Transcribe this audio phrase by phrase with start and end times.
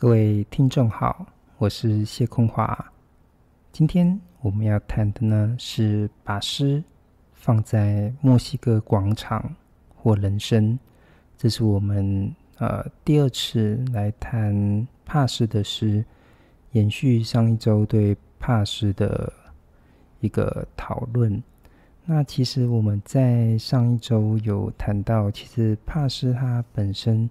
[0.00, 1.26] 各位听众好，
[1.58, 2.90] 我是谢空华。
[3.70, 6.82] 今天我们要谈的呢，是把诗
[7.34, 9.54] 放在墨西哥广场
[9.94, 10.78] 或人生。
[11.36, 16.02] 这是我们呃第二次来谈帕斯的诗，
[16.72, 19.30] 延续上一周对帕斯的
[20.20, 21.42] 一个讨论。
[22.06, 27.28] 那其实我们在上一周有谈到，其实帕斯他本身。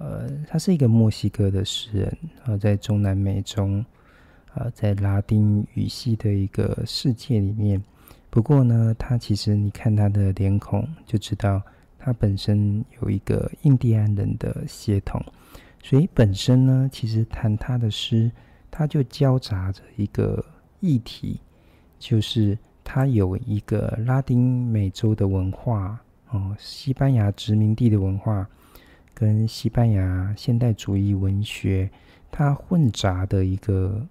[0.00, 3.84] 呃，他是一个墨西哥的诗人，呃，在中南美中，
[4.54, 7.82] 呃，在拉丁语系的一个世界里面。
[8.30, 11.60] 不过呢，他其实你看他的脸孔就知道，
[11.98, 15.22] 他本身有一个印第安人的血统，
[15.82, 18.32] 所以本身呢，其实谈他的诗，
[18.70, 20.42] 他就交杂着一个
[20.80, 21.38] 议题，
[21.98, 28.48] 就是他有一个拉丁美洲的文化，哦、西班牙殖民地的文化。
[29.20, 31.90] 跟西班牙现代主义文学，
[32.30, 34.06] 它混杂的一个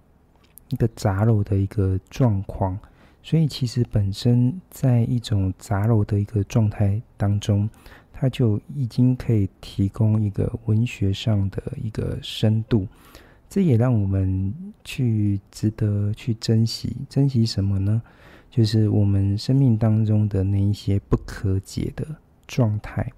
[0.68, 2.78] 一个杂糅的一个状况，
[3.20, 7.68] 所以其实本身在一种杂糅的一个状态当中，
[8.12, 12.86] 它就已经可以提供一个文学上的一个深度。
[13.48, 18.00] 这也让我们去值得去珍惜，珍惜什么呢？
[18.48, 22.06] 就是我们生命当中的那一些不可解的
[22.46, 23.12] 状态。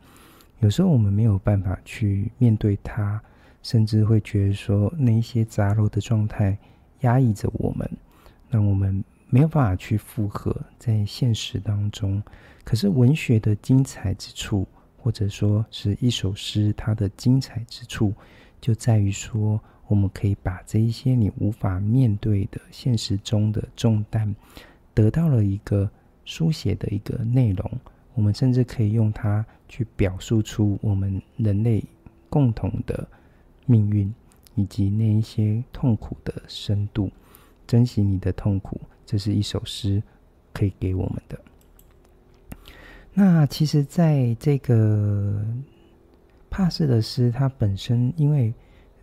[0.62, 3.20] 有时候我们没有办法去面对它，
[3.64, 6.56] 甚至会觉得说那一些杂糅的状态
[7.00, 7.90] 压抑着我们，
[8.48, 12.22] 那我们没有办法去复合在现实当中。
[12.62, 14.64] 可是文学的精彩之处，
[14.96, 18.14] 或者说是一首诗它的精彩之处，
[18.60, 24.32] 就在于说我们可以把这一些你无法面对的现实中的重担，
[24.94, 25.90] 得到了一个
[26.24, 27.68] 书写的一个内容。
[28.14, 31.82] 我们甚至可以用它去表述出我们人类
[32.28, 33.08] 共同的
[33.64, 34.14] 命运，
[34.54, 37.10] 以及那一些痛苦的深度。
[37.66, 40.02] 珍惜你的痛苦，这是一首诗
[40.52, 41.40] 可以给我们的。
[43.14, 45.42] 那其实，在这个
[46.50, 48.52] 帕斯的诗，它本身因为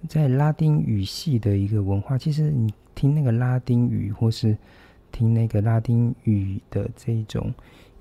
[0.07, 4.55] 在拉丁语系的一个文化，其实你听那个拉丁语，或是
[5.11, 7.51] 听那个拉丁语的这种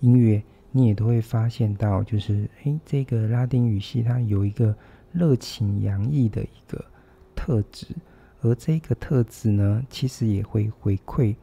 [0.00, 0.42] 音乐。
[0.70, 4.76] 你也都会发现到，就是诶，这个拉丁语系它有一个
[5.12, 6.84] 热情洋溢的一个
[7.34, 7.86] 特质，
[8.42, 11.34] 而这个特质呢，其实也会回馈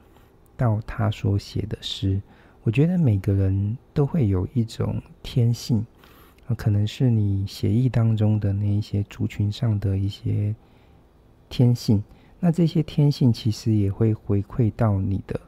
[0.55, 2.21] 到他所写的诗。
[2.63, 5.85] 我觉得每个人都会有一种天性，
[6.47, 10.55] 啊，可能是你血液当中的那一些族群上的一些
[11.49, 12.03] 天性，
[12.39, 15.39] 那这些天性其实也会回馈到你的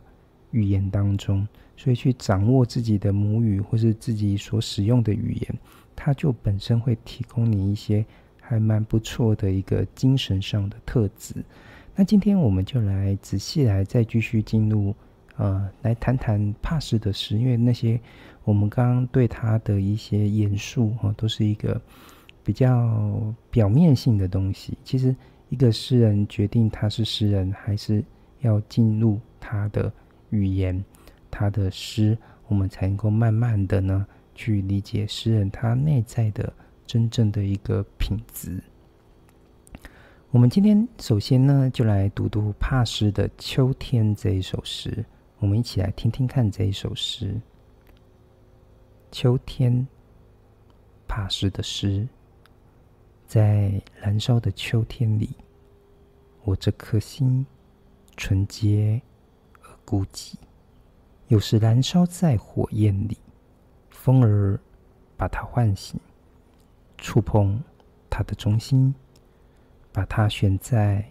[0.51, 1.47] 语言当中。
[1.77, 5.59] 所以，去掌握自己的母语或是自己所使用的语言，
[5.95, 8.03] 它就本身会提供你一些
[8.41, 11.35] 还蛮不错的一个精神上的特质。
[11.95, 14.93] 那今天我们就来仔细来再继续进入，
[15.35, 17.99] 呃，来谈谈帕斯的诗，因为那些
[18.43, 21.79] 我们刚刚对他的一些演述，哈，都是一个
[22.43, 24.77] 比较表面性的东西。
[24.83, 25.15] 其实，
[25.49, 28.03] 一个诗人决定他是诗人，还是
[28.41, 29.91] 要进入他的
[30.31, 30.83] 语言。
[31.29, 32.17] 他的诗，
[32.47, 34.05] 我们才能够慢慢的呢
[34.35, 36.51] 去理解诗人他内在的
[36.85, 38.61] 真正的一个品质。
[40.31, 45.05] 我们今天首先呢，就来读读帕斯的《秋天》这一首诗，
[45.39, 47.33] 我们一起来听听看这一首诗
[49.11, 49.73] 《秋天》。
[51.09, 52.05] 帕斯的诗，
[53.25, 55.29] 在燃烧的秋天里，
[56.43, 57.45] 我这颗心
[58.17, 59.01] 纯洁
[59.61, 60.33] 而孤寂。
[61.27, 63.17] 有时燃烧在火焰里，
[63.89, 64.57] 风儿
[65.17, 65.99] 把它唤醒，
[66.97, 67.61] 触碰
[68.09, 68.95] 它的中心，
[69.91, 71.03] 把它悬在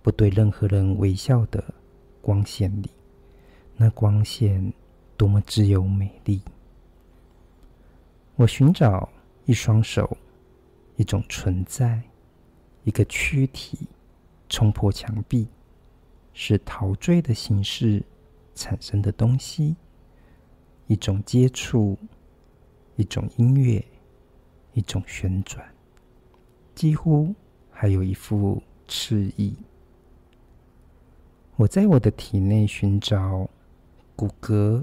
[0.00, 1.62] 不对任何人微笑的
[2.22, 2.90] 光线里。
[3.76, 4.72] 那光线
[5.16, 6.40] 多么自由美丽！
[8.36, 9.08] 我寻找
[9.44, 10.16] 一双手，
[10.94, 12.00] 一种存在，
[12.84, 13.88] 一个躯体，
[14.48, 15.48] 冲破墙壁，
[16.32, 18.00] 是陶醉的形式。
[18.54, 19.76] 产生的东西，
[20.86, 21.98] 一种接触，
[22.96, 23.84] 一种音乐，
[24.72, 25.66] 一种旋转，
[26.74, 27.34] 几乎
[27.70, 29.56] 还有一副翅翼。
[31.56, 33.48] 我在我的体内寻找
[34.16, 34.82] 骨骼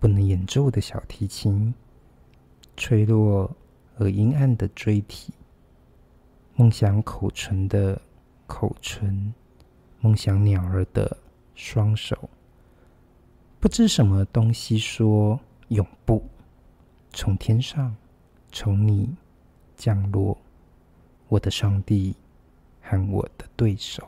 [0.00, 1.72] 不能演奏的小提琴，
[2.76, 3.50] 脆弱
[3.98, 5.32] 而阴暗的锥体，
[6.56, 8.00] 梦想口唇的
[8.46, 9.32] 口唇，
[10.00, 11.16] 梦想鸟儿的
[11.54, 12.28] 双手。
[13.64, 16.22] 不知什么东西说永不
[17.14, 17.96] 从天上，
[18.52, 19.08] 从你
[19.74, 20.36] 降落，
[21.28, 22.14] 我的上帝
[22.82, 24.06] 和我的对手。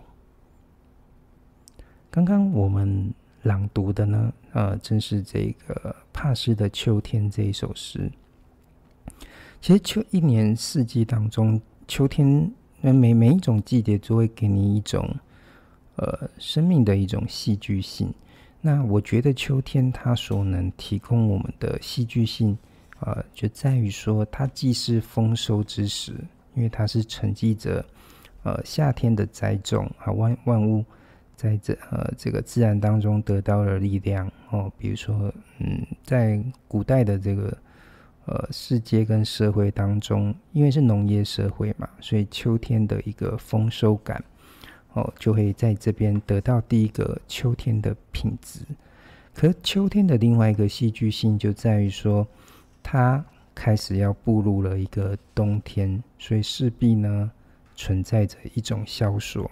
[2.11, 3.11] 刚刚我们
[3.45, 8.13] 朗读的呢，呃，正是这个帕斯的《秋天》这一首诗。
[9.63, 11.59] 其实秋一年四季当中，
[11.89, 15.17] 秋天每每一种季节都会给你一种
[15.95, 18.13] 呃生命的一种戏剧性。
[18.67, 22.59] 那我觉得秋天它所能提供我们的戏剧性，
[22.99, 26.13] 呃，就在于说它既是丰收之时，
[26.57, 27.85] 因为它是承继着
[28.43, 30.85] 呃夏天的栽种啊，万万物
[31.37, 37.57] 在这呃这个自然当中得到了力量哦，比如说嗯，在古代的这个。
[38.29, 44.21] 呃，世界跟社会当中，因为是农业社会嘛，所以秋天的一个丰收感，
[44.97, 48.61] 哦，就会在这边得到第一个秋天的品质。
[49.35, 52.27] 可秋天的另外一个戏剧性就在于说，
[52.83, 53.23] 它
[53.55, 57.31] 开始要步入了一个冬天，所以势必呢
[57.75, 59.51] 存在着一种萧索，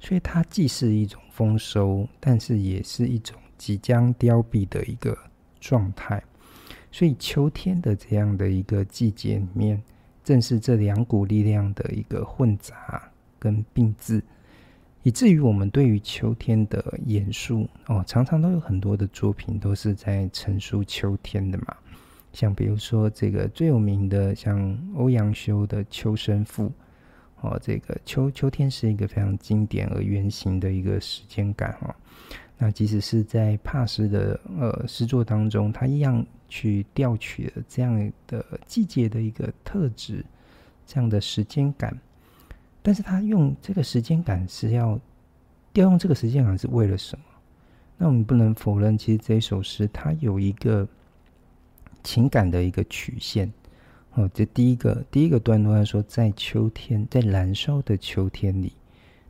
[0.00, 5.14] 所以它既是一种丰收，但是也是一种即将凋敝的一个
[5.60, 6.22] 状态。
[6.90, 9.82] 所以秋天的这样的一个季节里面，
[10.24, 14.22] 正是这两股力量的一个混杂跟并置，
[15.02, 21.76] 以至于我们对于秋天的演述哦，常常都有很多的作品都是在陈述秋天的嘛。
[22.32, 26.64] 像比如说这个最有名的，像欧阳修的《秋声赋》
[27.40, 31.94] 哦，这个秋秋天是一个非常经典而圆形的一个时间感哦。
[32.58, 36.24] 那即使是在帕斯的呃诗作当中，他一样。
[36.52, 40.24] 去调取了这样的季节的一个特质，
[40.84, 41.96] 这样的时间感，
[42.82, 44.98] 但是他用这个时间感是要
[45.72, 47.24] 调用这个时间感是为了什么？
[47.96, 50.88] 那我们不能否认，其实这首诗它有一个
[52.02, 53.52] 情感的一个曲线。
[54.14, 58.72] 哦，这第一个第一个段落他说，在秋天，在燃烧的秋天里，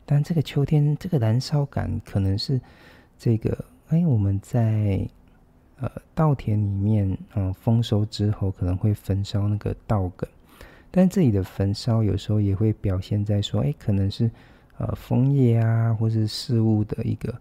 [0.05, 2.59] 但这个秋天这个燃烧感可能是
[3.17, 5.07] 这个，哎，我们在。
[5.83, 10.29] 呃，稻田里面，嗯、丰收之后可能会焚烧那个稻梗，
[10.91, 14.29] 但这里的焚烧有时候也会表现在说，哎，可能是
[14.77, 17.33] 呃枫叶啊，或是事物的一个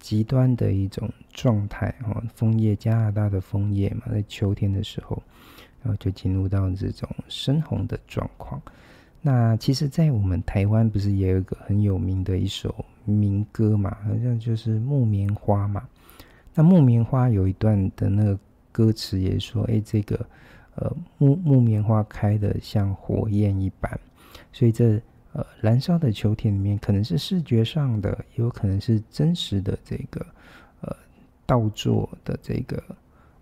[0.00, 2.20] 极端的一种状态哦。
[2.34, 5.22] 枫叶，加拿大的枫叶嘛，在秋天的时候，
[5.82, 8.60] 然后就进入到这种深红的状况。
[9.20, 13.96] 那其实，在我们台湾，不是也有一个很有名的一首民歌嘛？
[14.04, 15.86] 好像就是木棉花嘛。
[16.54, 18.38] 那木棉花有一段的那个
[18.72, 20.24] 歌词也说：“哎，这个
[20.80, 24.00] 呃木木棉花开得像火焰一般。”
[24.52, 25.00] 所以这
[25.32, 30.24] 呃燃烧的秋天里面，可能是视觉上的，也有可能是真实的这个
[30.80, 30.96] 呃
[31.44, 32.82] 稻作的这个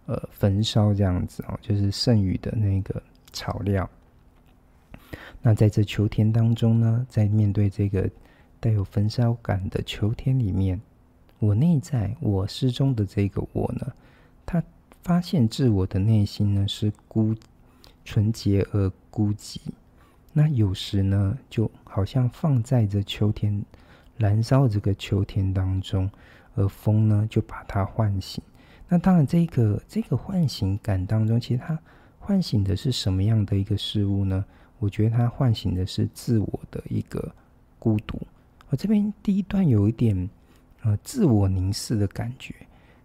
[0.06, 3.00] 呃焚烧这样子哦，就是剩余的那个
[3.32, 3.88] 草料。
[5.40, 8.10] 那在这秋天当中呢，在面对这个
[8.58, 10.80] 带有焚烧感的秋天里面。
[11.38, 13.92] 我内在，我失中的这个我呢，
[14.44, 14.60] 他
[15.06, 17.32] 发现自我的内心呢是孤
[18.04, 19.58] 纯洁而孤寂。
[20.32, 23.64] 那有时呢，就好像放在这秋天
[24.16, 26.10] 燃烧这个秋天当中，
[26.56, 28.42] 而风呢就把它唤醒。
[28.88, 31.78] 那当然，这个这个唤醒感当中，其实它
[32.18, 34.44] 唤醒的是什么样的一个事物呢？
[34.80, 37.32] 我觉得它唤醒的是自我的一个
[37.78, 38.20] 孤独。
[38.70, 40.28] 我这边第一段有一点。
[40.82, 42.54] 呃，自我凝视的感觉。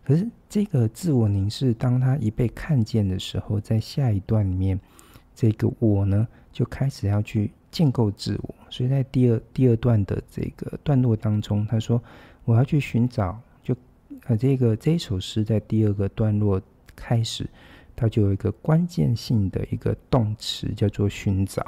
[0.03, 4.79] 可是这个自我凝视，当他一被看见的时候，在下一段里面，
[5.36, 8.55] 这个我呢，就开始要去建构自我。
[8.70, 12.01] 所以在第二第二段的这个段落当中，他说
[12.46, 13.75] ：“我要去寻找。”就
[14.25, 16.62] 呃，这个这一首诗在第二个段落
[16.96, 17.48] 开始，
[17.96, 21.65] 它就有一个关键性的一个动词，叫做寻找。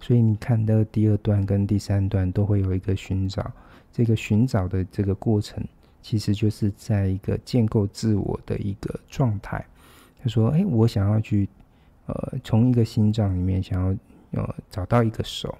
[0.00, 3.52] 所以你看到第二段跟第三段都会有一个寻找。
[3.92, 5.62] 这个寻找的这个过程，
[6.08, 9.62] 其实就是在一个建构自我的一个状态。
[10.22, 11.46] 他说：“哎，我想要去，
[12.06, 13.78] 呃，从一个心脏里面想
[14.30, 15.54] 要，呃，找到一个手，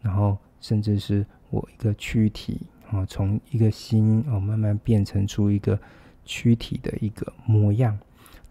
[0.00, 5.76] 然后甚至是我一个躯体，啊，从一个心，哦，慢慢变成出一个
[6.24, 7.98] 躯体的一个模样。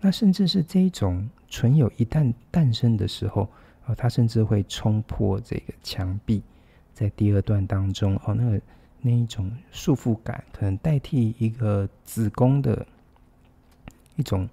[0.01, 3.47] 那甚至是这一种存有，一旦诞生的时候，
[3.85, 6.43] 啊，它甚至会冲破这个墙壁。
[6.93, 8.59] 在第二段当中，哦，那个。”
[9.01, 12.85] 那一种束缚感，可能代替一个子宫的
[14.17, 14.47] 一种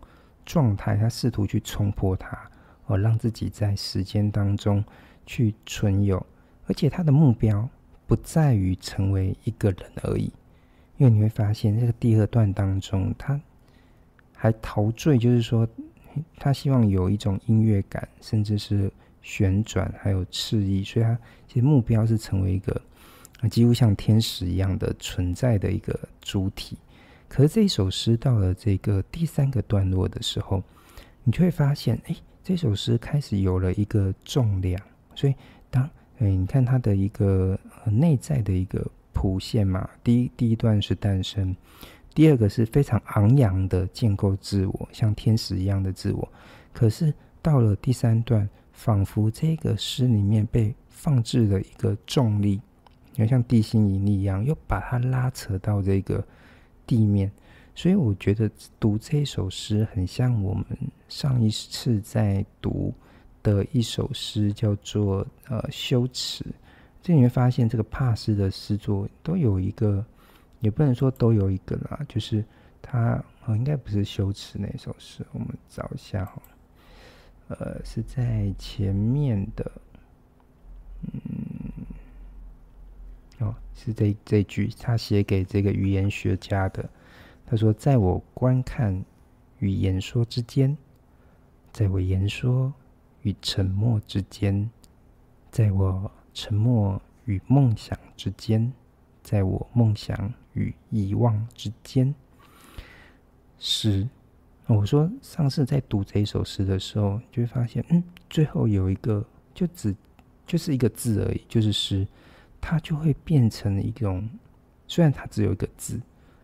[0.45, 2.39] 状态，他试图去冲破它，
[2.87, 4.85] 而让自己在时间当中
[5.27, 6.25] 去存有，
[6.67, 7.69] 而且他的目标
[8.07, 10.33] 不在于成为一个人而已，
[10.97, 13.41] 因为你会发现，这个第二段当中，他
[14.33, 15.67] 还陶醉，就是说，
[16.37, 22.81] 他希望有一种音乐感，甚至是旋转，还有炽意，所以他其实目标是成为一个。
[23.51, 26.77] 几乎像天使一样的存在的一个主体。
[27.29, 30.63] 可是这一首诗到了这个第三个段落的时候，
[31.25, 34.81] 你就会发现，哎，这首诗开始有了一个重量。
[35.15, 35.35] 所以
[35.71, 35.83] 当
[36.19, 41.55] 哎，你看它的一个内在的一个谱线嘛，第一第一段是诞生，
[42.15, 46.33] 第二个是非常昂扬的建构自我，像天使一样的自我。
[46.73, 47.13] 可是
[47.43, 52.61] 到了第三段，仿佛这个诗里面被放置了一个重力，
[53.17, 56.25] 你看像地心引力一样，又把它拉扯到这个。
[56.89, 57.29] 地面，
[57.75, 60.65] 所以我觉得读这首诗很像我们
[61.09, 62.95] 上一次在读
[63.43, 66.47] 的一首诗，叫做呃羞耻。
[67.03, 70.07] 这你会发现，这个帕斯的诗作都有一个，
[70.61, 72.45] 也不能说都有一个啦，就是
[72.81, 76.41] 他呃应该不是羞耻那首诗，我们找一下哈，
[77.49, 79.69] 呃是在前面的，
[81.03, 81.21] 嗯，
[83.39, 83.55] 哦。
[83.75, 86.89] 是这这句，他写给这个语言学家的。
[87.45, 89.05] 他说：“在我观看
[89.59, 90.77] 与言说之间，
[91.73, 92.73] 在我言说
[93.23, 94.69] 与沉默之间，
[95.51, 98.73] 在我沉默与梦想之间，
[99.23, 102.15] 在我梦想与遗忘之间。”
[103.61, 104.09] 诗，
[104.67, 109.25] 我说上次在读这一首诗的时候，就会发现，嗯，最后有一个，
[109.55, 109.95] 就只
[110.47, 112.07] 就是一个字而已，就是诗。
[112.69, 114.29] 它就会变成一种，
[114.89, 116.01] 虽然它只有一个字，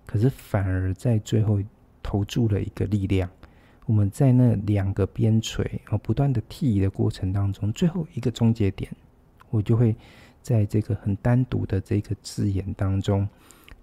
[0.07, 1.61] 可是反而在最后
[2.01, 3.29] 投注了一个力量。
[3.87, 8.89] 我们在那两个边陲啊不断的替移的过程当中，最后一个终结点，
[9.51, 9.97] 我就会
[10.41, 13.29] 在这个很单独的这个字眼当中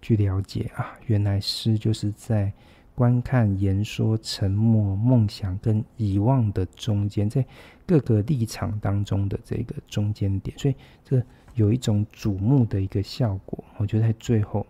[0.01, 2.53] 去了解啊，原来诗就是在
[2.99, 7.45] 观看、言说、沉默、梦想跟遗忘的中间，在
[7.87, 10.75] 各个立场当中的这个中间点，所以
[11.05, 11.23] 这。
[11.55, 14.65] 有一种瞩目的一个效果，我觉得在最后。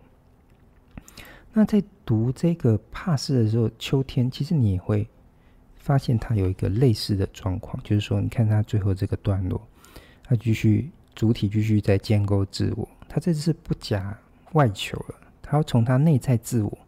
[1.52, 5.06] 那在读这个帕斯的时候，秋天其实你也会
[5.76, 9.60] 发现它有一个类似的状况，就是说，你看它最后这个段落，
[10.24, 14.18] 它继续主体继续在建构自我，它这次不假
[14.54, 16.78] 外求了，它要从它内在自我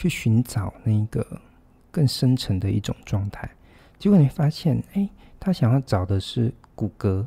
[0.00, 1.38] 去寻找那个
[1.90, 3.46] 更深层的一种状态。
[3.98, 5.06] 结果你发现，哎，
[5.38, 7.26] 他想要找的是骨骼。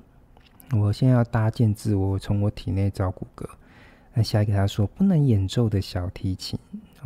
[0.71, 3.47] 我现在要搭建自我，从我体内找骨骼。
[4.15, 6.57] 那下一个他说，不能演奏的小提琴，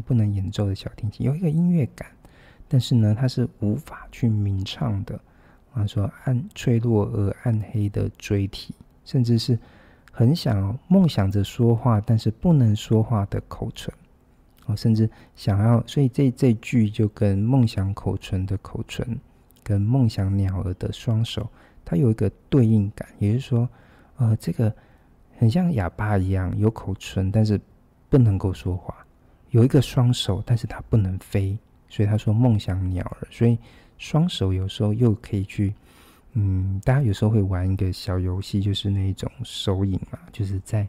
[0.06, 2.08] 不能演奏的小提琴有一个音乐感，
[2.70, 5.20] 但是呢，它是无法去鸣唱的。
[5.74, 9.60] 他，说暗脆弱而暗黑的锥体，甚至是
[10.14, 13.94] 很想梦想着说话，但是不能说话的口唇。
[14.68, 19.20] 哦，甚至想要，所以这这句就跟梦想口唇的口唇，
[19.64, 21.50] 跟梦想鸟儿的双手。
[21.84, 23.70] 它有一个对应感，也就是说，
[24.18, 24.74] 呃，这个
[25.38, 27.60] 很像哑巴一样，有口唇，但是
[28.10, 28.94] 不能够说话；
[29.52, 31.58] 有一个双手，但是它不能飞，
[31.88, 33.28] 所以他说梦想鸟儿。
[33.32, 33.58] 所以
[33.98, 35.74] 双手有时候又可以去，
[36.34, 40.86] 嗯，大家有时候会玩一个小游戏，就是那一种手影嘛，就是在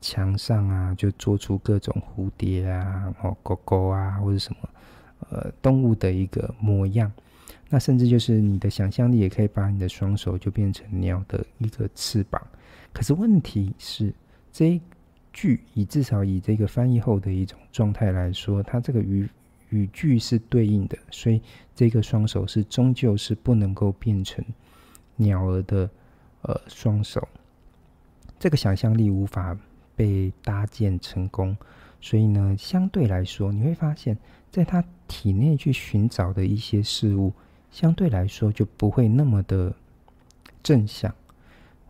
[0.00, 4.68] 墙上啊，就做出各种蝴蝶啊、哦狗狗啊，或者什么
[5.30, 7.10] 呃动物的一个模样。
[7.70, 12.40] 那甚至就是你的想象力也可以把你的双手就变成鸟的一个翅膀。
[12.92, 14.12] 可是问题是，
[14.50, 14.80] 这一
[15.32, 19.28] 句以至少以这个翻译后的一种状态来说，它这个语
[19.68, 21.42] 语句是对应的，所以
[21.74, 24.42] 这个双手是终究是不能够变成
[25.16, 25.90] 鸟儿的
[26.42, 27.28] 呃双手。
[28.38, 29.54] 这个想象力无法
[29.98, 31.56] 被搭建成功，
[32.00, 34.16] 所以呢，相对来说你会发现，
[34.52, 37.32] 在他体内去寻找的一些事物。
[37.70, 39.74] 相对来说就不会那么的
[40.62, 41.14] 正向，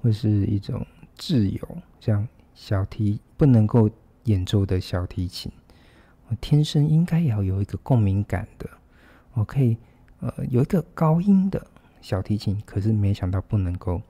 [0.02, 0.84] 或是一种
[1.16, 3.88] 自由，像小提不能够
[4.24, 5.52] 演奏的小提琴，
[6.26, 8.68] 我天生应该要有一个共鸣感的，
[9.34, 9.76] 我可以
[10.18, 11.64] 呃有一个高音的
[12.00, 14.02] 小提琴，可是没想到不能够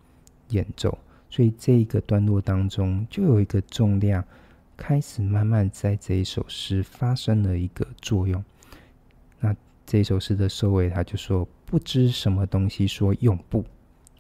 [0.49, 0.97] 演奏，
[1.31, 4.25] 所以这一个段落当中就有一个重量
[4.77, 8.43] 开始慢慢在这一首诗发生了一个作用。
[9.41, 9.55] 那
[9.87, 11.49] 这首诗的收尾，他就说。
[11.71, 13.63] 不知什么东西说永不，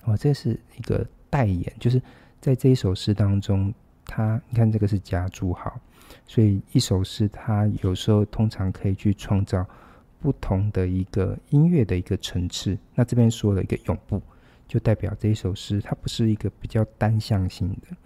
[0.05, 1.99] 哦，这是一个代言，就是
[2.43, 3.73] 在这一首诗当中，
[4.05, 5.81] 他你看这个是加注号，
[6.27, 9.67] 所以一首诗它有时候通常可以去创造
[10.21, 12.77] 不同的一个音乐的一个层次。
[12.95, 14.21] 那这边说了一个永不，
[14.69, 17.97] 就代表这一首诗它不是一个比较单向性的。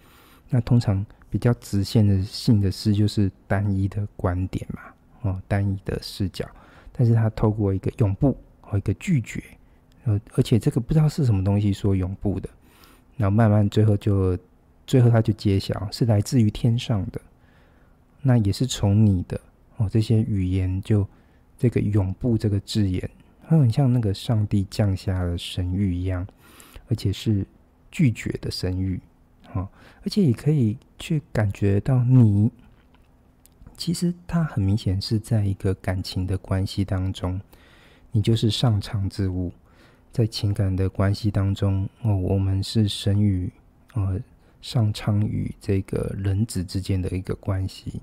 [0.49, 4.81] 那通常比较直线的性的诗就是单一的观点嘛，
[5.23, 6.49] 哦，单一的视角，
[6.92, 8.35] 但是它透过一个永不。
[8.75, 9.45] 一个拒绝，
[10.04, 12.49] 呃，而且这个不知道是什么东西说永不的，
[13.19, 14.35] 然后慢慢最后就
[14.87, 17.21] 最后他就揭晓是来自于天上的，
[18.23, 19.38] 那也是从你的
[19.76, 21.07] 哦，这些语言就
[21.59, 23.11] 这个永不这个字眼，
[23.47, 26.26] 它很像那个上帝降下了神谕一样，
[26.92, 27.46] 而且是
[27.90, 29.00] 拒绝的神諭，
[29.54, 29.66] 哦，
[30.02, 32.52] 而且也可以去感觉到你。
[33.78, 37.40] 其实他很明显是在一个感情的关系当中，
[38.11, 39.50] 你就是上苍之物，
[40.12, 43.50] 在情感的关系当中，哦，我们是神与
[43.94, 44.20] 呃
[44.61, 48.02] 上苍与这个人子之间的一个关系，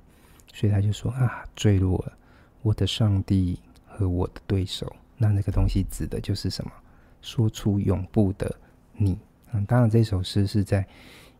[0.52, 2.18] 所以他就说啊，坠落了
[2.64, 6.72] 我的上帝和我的对手，那那个东西指的就是什么？
[7.22, 8.60] 说出永不的
[9.00, 9.18] 你。
[9.54, 10.86] 嗯，当然这首诗是在。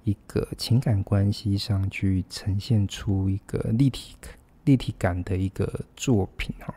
[0.06, 4.16] 一个情感关系上去呈现出一个立体
[4.64, 6.74] 立体感的一个作品哈，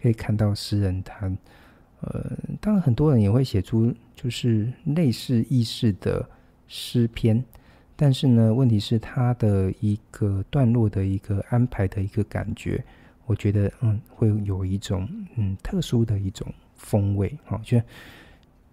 [0.00, 1.30] 可以看到诗人他
[2.00, 6.26] 呃，当然很多人也会写出就是类似意识的
[6.66, 7.44] 诗篇，
[7.94, 12.82] 但是呢，问题是他的一个段落的一个安排的一个感觉，
[13.26, 17.78] 我觉得嗯，会有一种嗯特殊的一种风味哈，就。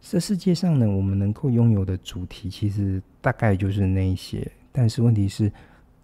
[0.02, 4.50] 这世界上呢，我们能够拥有的主题，其实大概就是那一些。
[4.72, 5.52] 但是问题是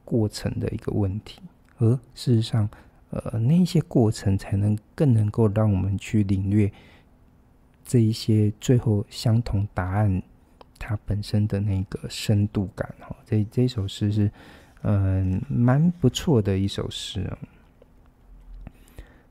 [0.04, 1.42] 过程的一个问题，
[1.78, 2.70] 而事实上，
[3.10, 6.72] 呃，那一些过程才能更能够让我们去领略
[7.84, 10.22] 这一些最后相同答案
[10.78, 12.94] 它本身的那个深度感。
[13.00, 14.30] 哈，这这首诗是
[14.82, 17.38] 嗯蛮不错的一首诗啊。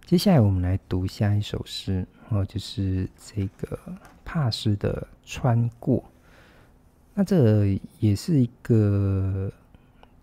[0.06, 3.78] 接下来我们来读下一首诗，哦，就是这个。
[4.24, 6.02] 帕斯的穿过，
[7.12, 9.52] 那这也是一个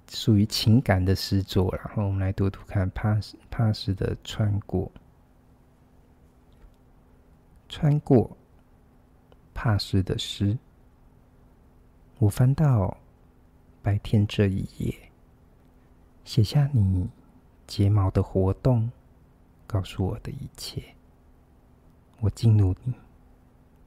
[0.09, 1.73] 属于情感的诗作。
[1.75, 4.91] 然后我们来读读看帕斯帕斯的穿过，
[7.69, 8.35] 穿过
[9.53, 10.57] 帕斯的诗。
[12.19, 12.97] 我翻到
[13.81, 14.93] 白天这一页，
[16.23, 17.09] 写下你
[17.65, 18.91] 睫毛的活动，
[19.65, 20.83] 告诉我的一切。
[22.19, 22.93] 我进入你。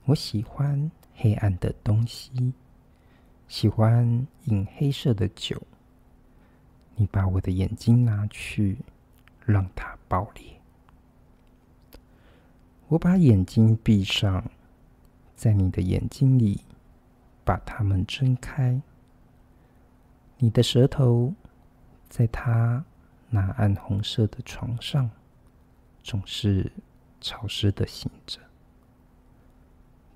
[0.06, 2.52] 我喜欢黑暗的东西，
[3.48, 5.60] 喜欢饮黑色的酒。
[6.94, 8.76] 你把我的眼睛拿去，
[9.46, 10.60] 让它爆裂。
[12.88, 14.44] 我把眼睛闭上，
[15.34, 16.60] 在你的眼睛里
[17.42, 18.80] 把它们睁开。
[20.36, 21.32] 你的舌头
[22.10, 22.84] 在它
[23.30, 25.10] 那暗红色的床上，
[26.02, 26.70] 总是
[27.22, 28.38] 潮湿的醒着。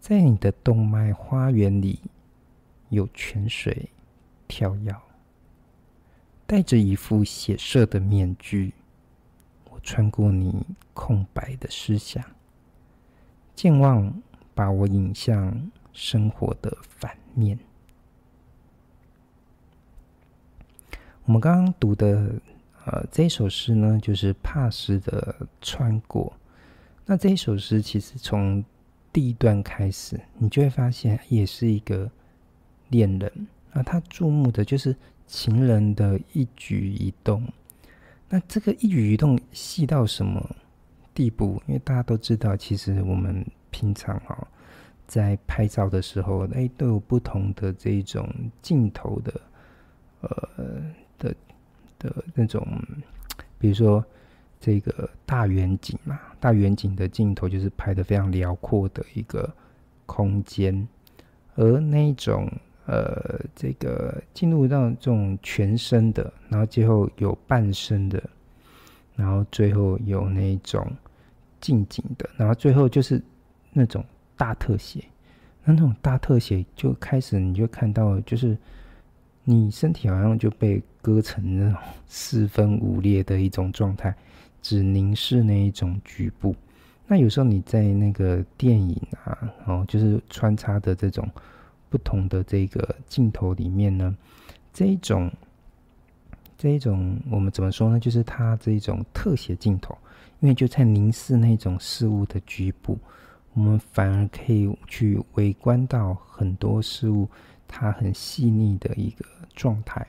[0.01, 2.01] 在你的动脉花园里，
[2.89, 3.91] 有泉水
[4.47, 4.95] 跳跃，
[6.47, 8.73] 戴着一副血色的面具。
[9.71, 12.25] 我穿过你空白的思想，
[13.55, 14.13] 健忘
[14.55, 17.59] 把我引向生活的反面。
[21.25, 22.33] 我们刚刚读的
[22.87, 26.33] 呃这首诗呢，就是帕斯的《穿过》。
[27.05, 28.65] 那这一首诗其实从
[29.13, 32.11] 第一段开始，你就会发现，也是一个
[32.89, 34.95] 恋人啊，他注目的就是
[35.27, 37.43] 情人的一举一动。
[38.29, 40.55] 那这个一举一动细到什么
[41.15, 41.61] 地步？
[41.67, 44.47] 因为大家都知道，其实我们平常哈
[45.07, 48.29] 在拍照的时候，哎，都有不同的这种
[48.63, 49.41] 镜头的，
[50.21, 50.83] 呃
[51.19, 51.35] 的
[51.99, 52.67] 的那种，
[53.59, 54.05] 比如说。
[54.61, 59.49] 这个大远景嘛，大远景的镜头就是拍的非常辽阔的一个
[60.05, 60.87] 空间，
[61.55, 62.51] 而那种
[62.87, 68.23] 呃，这个进入到这种全身的，然后最后有半身的，
[69.15, 70.91] 然后最后有那种
[71.61, 73.23] 近景的，然后最后就是
[73.73, 74.05] 那种
[74.37, 75.05] 大特写，
[75.65, 78.57] 那那种大特写就开始你就看到，就是
[79.45, 84.15] 你身体好像就被割成那种 四分五裂的一种状态。
[84.61, 86.55] 只凝视那一种局部，
[87.07, 88.95] 那有时候你在那个电影
[89.25, 91.27] 啊，哦，就是穿插的这种
[91.89, 94.15] 不同的这个镜头里面呢，
[94.73, 95.31] 这一种
[96.59, 97.99] 这一种我们怎么说呢？
[97.99, 99.97] 就是它这一种特写镜头，
[100.41, 102.99] 因为就在凝视那种事物的局部，
[103.55, 107.29] 我们反而可以去围观到很多事物
[107.67, 110.07] 它很细腻的一个状态。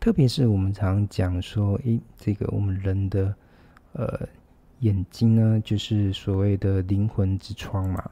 [0.00, 3.34] 特别是我们常常讲说，诶，这个我们人的。
[3.92, 4.28] 呃，
[4.80, 8.10] 眼睛呢，就是所谓的灵魂之窗嘛。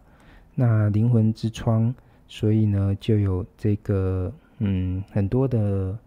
[0.54, 1.94] 那灵魂之窗，
[2.28, 5.98] 所以呢，就有这个嗯，很多的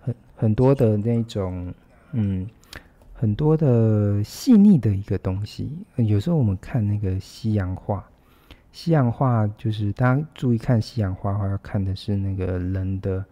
[0.00, 1.72] 很很多的那种
[2.12, 2.48] 嗯，
[3.12, 5.78] 很多的细腻的一个东西。
[5.96, 8.04] 有时候我们看那个西洋画，
[8.72, 13.24] 西洋画就是大家注意看西洋画，要看的是那个人的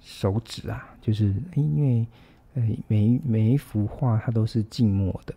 [0.00, 2.06] 手指啊，就是因为
[2.54, 5.34] 呃每每一幅画它都是静默的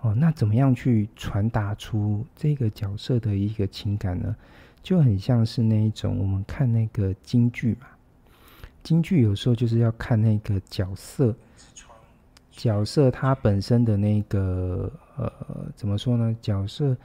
[0.00, 4.34] 哦，那怎么样去传达出这个角色的一个情感呢？
[4.82, 7.88] 就很像是那一种我们看那个京剧嘛，
[8.84, 11.34] 京剧有时候就是要看那个角色，
[12.52, 15.32] 角色他本身的那个呃
[15.74, 16.36] 怎么说呢？
[16.40, 16.96] 角色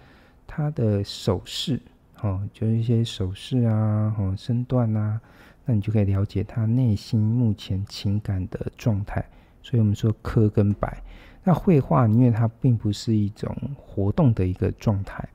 [0.46, 1.82] 他的手势
[2.22, 5.20] 哦，就是一些手势啊，哦身段啊。
[5.66, 9.24] 那你就可以了解他内心目前情感的状态，
[9.62, 11.02] 所以我们说刻跟白。
[11.44, 15.28] 那绘画，因为它并不是一种活动的一个状态，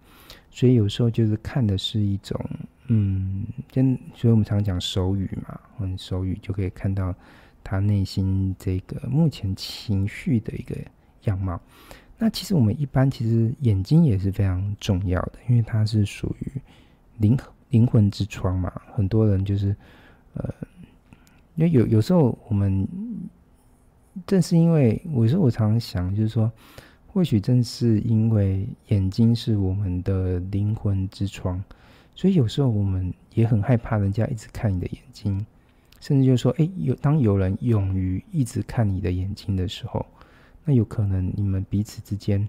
[0.50, 2.40] 所以有时候就是看的是一种，
[2.86, 7.14] 嗯，跟所以我们常讲手语嘛，嗯，手语就可以看到
[7.64, 10.76] 他内心这个目前情绪的一个
[11.24, 11.60] 样貌。
[12.18, 16.52] 那其实我们一般其实眼睛也是非常重要的，因为它是属于
[17.18, 17.36] 灵
[17.70, 19.74] 灵魂之窗嘛，很多人就是。
[20.34, 20.54] 呃，
[21.54, 22.86] 因为有有时候我们
[24.24, 26.50] 正是因为，有时候我常常想，就是说，
[27.06, 31.62] 或许正是因为眼睛是我们的灵魂之窗，
[32.14, 35.44] 所以有时候我们也很害怕人家一直看你的眼睛，
[36.00, 40.06] 甚至就是说，哎，有当有人勇于一直看你的眼睛的时候，
[40.64, 42.48] 那有可能你们彼此之间，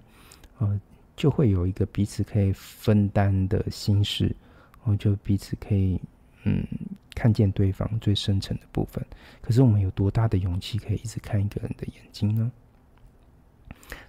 [0.60, 0.80] 呃，
[1.16, 6.00] 就会有一个彼此可以分担的心事，然后就彼此可以，
[6.44, 6.66] 嗯。
[7.18, 9.04] 看见对方最深层的部分，
[9.42, 12.52] 可是我们有多大的勇气可以一直看一个人的眼睛呢？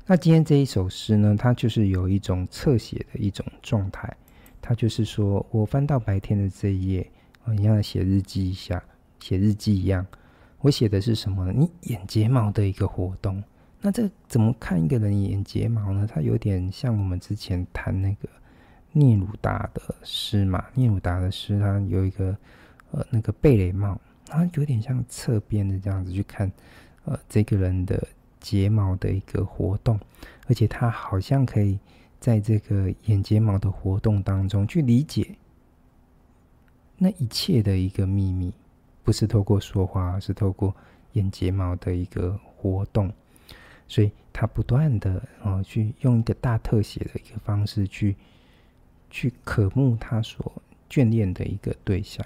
[0.04, 4.14] 那今天这一首诗呢，它就是有一种侧写的一种状态，
[4.60, 7.10] 它就是说我翻到白天的这一页，
[7.44, 8.84] 啊，你像写日记一下，
[9.18, 10.06] 写日记一样，
[10.60, 11.52] 我写的是什么呢？
[11.56, 13.42] 你眼睫毛的一个活动。
[13.80, 16.06] 那这怎么看一个人眼睫毛呢？
[16.06, 18.28] 它有点像我们之前谈那个
[18.92, 22.36] 聂鲁达的诗嘛，聂鲁达的诗，它有一个。
[22.90, 26.50] 呃，那个贝雷帽，然后有点像侧边的这样子去看，
[27.04, 28.06] 呃，这个人的
[28.40, 29.98] 睫毛的一个活动，
[30.46, 31.78] 而且他好像可以
[32.18, 35.36] 在这个眼睫毛的活动当中去理解
[36.96, 38.52] 那一切的一个秘密，
[39.04, 40.74] 不是透过说话，而是透过
[41.12, 43.12] 眼睫毛的一个活动，
[43.86, 48.16] 所以他不断的呃去用一个大特写的一个方式去
[49.10, 50.50] 去渴慕他所
[50.90, 52.24] 眷恋的一个对象。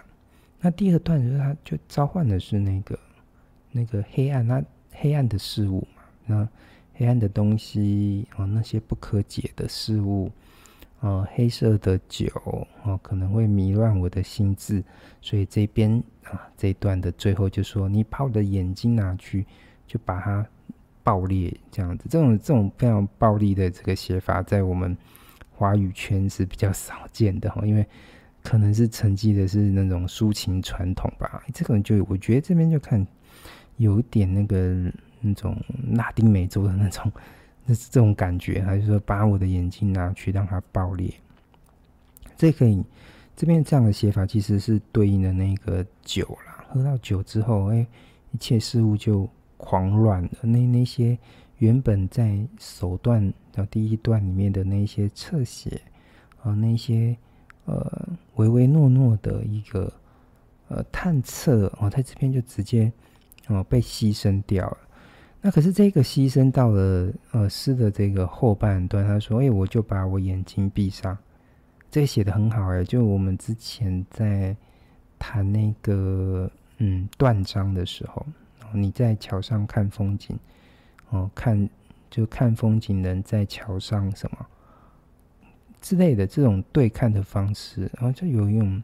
[0.65, 2.97] 那第二段就是，他就召唤的是那个
[3.73, 6.49] 那个黑暗，那黑暗的事物嘛，那
[6.95, 10.31] 黑暗的东西哦，那些不可解的事物，
[11.01, 12.29] 哦，黑色的酒
[12.85, 14.85] 哦，可能会迷乱我的心智，
[15.21, 19.45] 所以这边啊，这一段的最后就说，你把我的眼睛拿去，
[19.85, 20.47] 就把它
[21.03, 24.97] 爆裂这样子，这种这种非常暴力的这个写法，在我们
[25.51, 27.85] 华语圈是比较少见的哈，因为。
[28.43, 33.07] 可能是承继的是那种抒情传统吧，这个就我觉得这边就看
[33.77, 35.57] 有点那个 那种
[35.93, 37.11] 拉丁美洲的那种，
[37.65, 41.13] 那这种感觉，还是说把我的眼睛拿去让它爆裂？
[42.37, 42.83] 这可以
[43.37, 47.87] 这边这样的写法其实是对应的那个酒啦，喝到酒之后，哎，
[48.33, 50.31] 一切事物就狂乱了。
[50.43, 51.17] 那那些
[51.59, 55.81] 原本在首段的第一段里面的那些侧写
[56.43, 57.17] 啊，那些。
[57.65, 59.93] 呃，唯唯诺诺的一个
[60.69, 62.93] 呃探测哦，在这边就直接
[63.49, 64.79] 哦被牺牲掉了。
[65.41, 71.17] 那可是这个牺牲到了呃诗的这个后半段，他说：“哎，我就把我眼睛闭上。”
[71.91, 74.57] 这写的很好哎，就我们之前在
[75.19, 78.25] 谈那个嗯断章的时候，
[78.73, 80.39] 你在桥上看风景
[81.11, 81.69] 哦，看
[82.09, 84.47] 就看风景人在桥上什么。
[85.83, 88.83] 之类的这种对看的方式，然后就有用。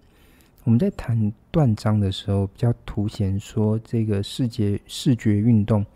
[0.64, 5.87] 我们在谈断章的时候，比较凸显说这个视觉视觉运动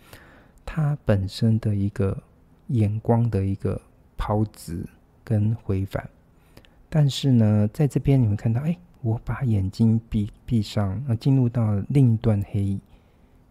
[0.65, 2.17] 它本身的一个
[2.69, 3.79] 眼光的一个
[4.17, 4.87] 抛掷
[5.23, 6.09] 跟回返。
[6.89, 12.79] 但是呢，在这边你会看到，哎，我把眼睛闭闭上，呃，进入到另一段黑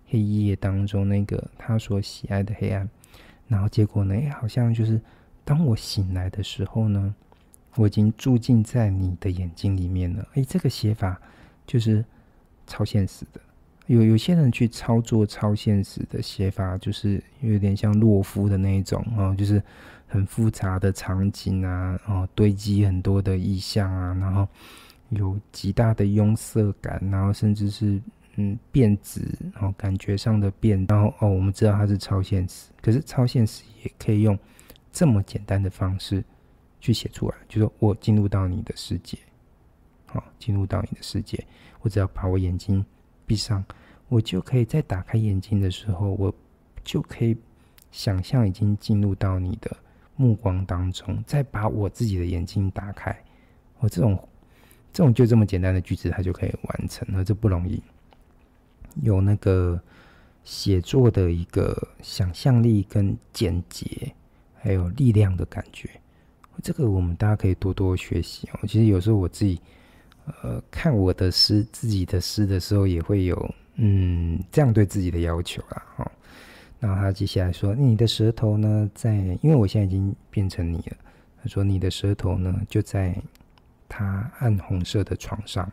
[0.07, 2.89] 黑夜当中，那个他所喜爱的黑暗。
[3.47, 4.99] 然后结果呢，哎，好像就是
[5.43, 7.13] 当我醒来的时候呢。
[7.75, 10.27] 我已经住进在你的眼睛里面了。
[10.34, 11.19] 哎，这个写法
[11.65, 12.03] 就是
[12.67, 13.41] 超现实的。
[13.88, 19.62] 有有些人去操作超现实的写法，就是有点像洛夫的那一种哦，就是
[20.07, 24.47] 很复杂的场景啊，哦，堆积很多的意象啊，然后
[25.10, 28.01] 有极大的庸色感，然后甚至是
[28.36, 29.27] 嗯变质
[29.60, 30.86] 哦，感觉上的变。
[30.88, 34.38] 然后哦，我们知道它是超现实，可是超现实也可以用
[34.91, 36.23] 这么简单的方式。
[36.81, 39.17] 去写出来，就说我进入到你的世界，
[40.07, 41.41] 好，进入到你的世界，
[41.81, 42.83] 我只要把我眼睛
[43.25, 43.63] 闭上，
[44.09, 46.33] 我就可以在打开眼睛的时候，我
[46.83, 47.37] 就可以
[47.91, 49.77] 想象已经进入到你的
[50.15, 53.15] 目光当中，再把我自己的眼睛打开。
[53.79, 54.17] 我这种
[54.91, 57.81] 这种就这么简单的句子，它就可以完成了，这不容易。
[59.03, 59.79] 有那个
[60.43, 64.13] 写作的一个想象力跟简洁，
[64.55, 65.89] 还有力量的感觉。
[66.62, 68.60] 这个我们大家可以多多学习哦。
[68.63, 69.60] 其实有时候我自己，
[70.41, 75.84] 呃，看我的诗，自己的诗的时候，也会有嗯这样对自己的要求啦。
[75.97, 76.12] 哈，
[76.80, 80.97] 然后他接下来说：“你的舌头呢，在因为我现在已经变成你了。”
[81.41, 83.15] 他说：“你的舌头呢，就在
[83.89, 85.71] 他暗红色的床上，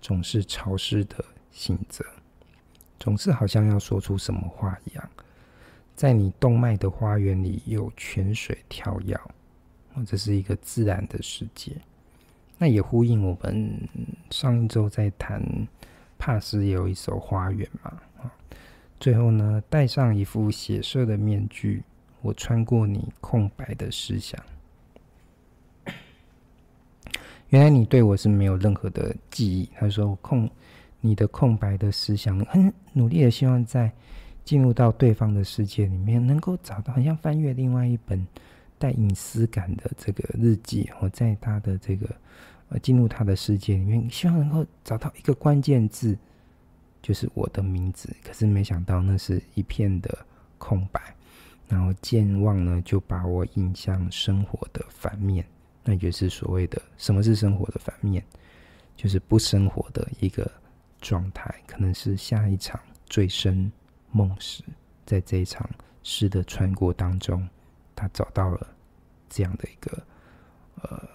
[0.00, 2.04] 总是潮湿的醒着，
[2.98, 5.10] 总是好像要说出什么话一样。
[5.96, 9.18] 在你动脉的花园里，有泉水跳跃。”
[10.04, 11.72] 这是一个自然的世界，
[12.58, 13.88] 那也呼应我们
[14.30, 15.42] 上一周在谈
[16.18, 17.92] 帕斯有一首花园嘛。
[18.98, 21.82] 最后呢，戴上一副血色的面具，
[22.20, 24.38] 我穿过你空白的思想。
[27.48, 29.68] 原来你对我是没有任何的记忆。
[29.74, 30.48] 他说我空
[31.00, 33.90] 你的空白的思想，很努力的希望在
[34.44, 38.26] 进入到对方的世界里面，能够找到，好像翻阅另外一本。
[38.80, 42.08] 带隐私感的这个日记，我在他的这个
[42.70, 46.16] 呃进入他的世界里面，希望能够找到一个关键字，
[47.02, 48.08] 就是我的名字。
[48.24, 51.14] 可是没想到那是一片的空白，
[51.68, 55.44] 然后健忘呢就把我引向生活的反面，
[55.84, 58.24] 那就是所谓的什么是生活的反面？
[58.96, 60.50] 就是不生活的一个
[61.02, 63.70] 状态，可能是下一场醉生
[64.10, 64.64] 梦死，
[65.04, 65.68] 在这一场
[66.02, 67.46] 诗的穿过当中。
[68.00, 68.66] 他找到了
[69.28, 70.02] 这样的一个
[70.82, 71.06] 呃，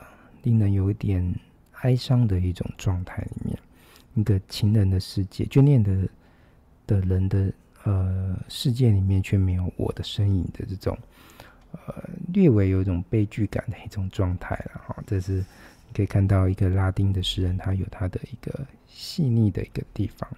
[0.43, 1.33] 令人有一点
[1.81, 3.57] 哀伤的一种状态里面，
[4.13, 6.07] 一个情人的世界，眷恋的
[6.85, 7.51] 的人的
[7.83, 10.95] 呃世界里面，却没有我的身影的这种
[11.71, 15.03] 呃，略微有一种悲剧感的一种状态了哈。
[15.07, 20.29] 这是你可以看到一个拉丁的诗人，他有他的一个细腻的一个地方。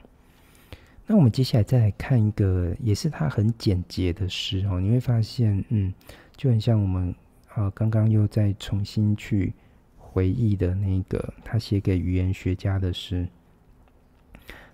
[1.05, 5.93] 那我们接下来再来看一个，也是他很简洁的诗哦，你会发现，嗯。
[6.37, 7.13] 就很像我们
[7.55, 9.51] 啊，刚刚又再重新去
[9.97, 13.27] 回忆的那个他写给语言学家的诗。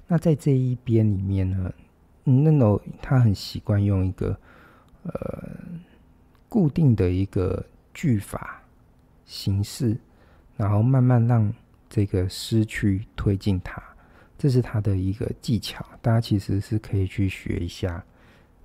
[0.06, 1.74] 那在这一边里面呢，
[2.26, 4.38] 那种他很习惯用一个
[5.04, 5.14] 呃
[6.50, 8.62] 固定的一个句法
[9.26, 9.98] 形式，
[10.58, 11.52] 然后慢慢让
[11.90, 13.82] 这个诗去推进它，
[14.38, 15.86] 这是他的一个技巧。
[16.02, 18.04] 大家其实是可以去学一下。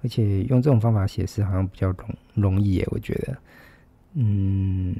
[0.02, 3.36] 而且用这种方法写诗好像比较容容易耶，我觉得，
[4.14, 4.94] 嗯，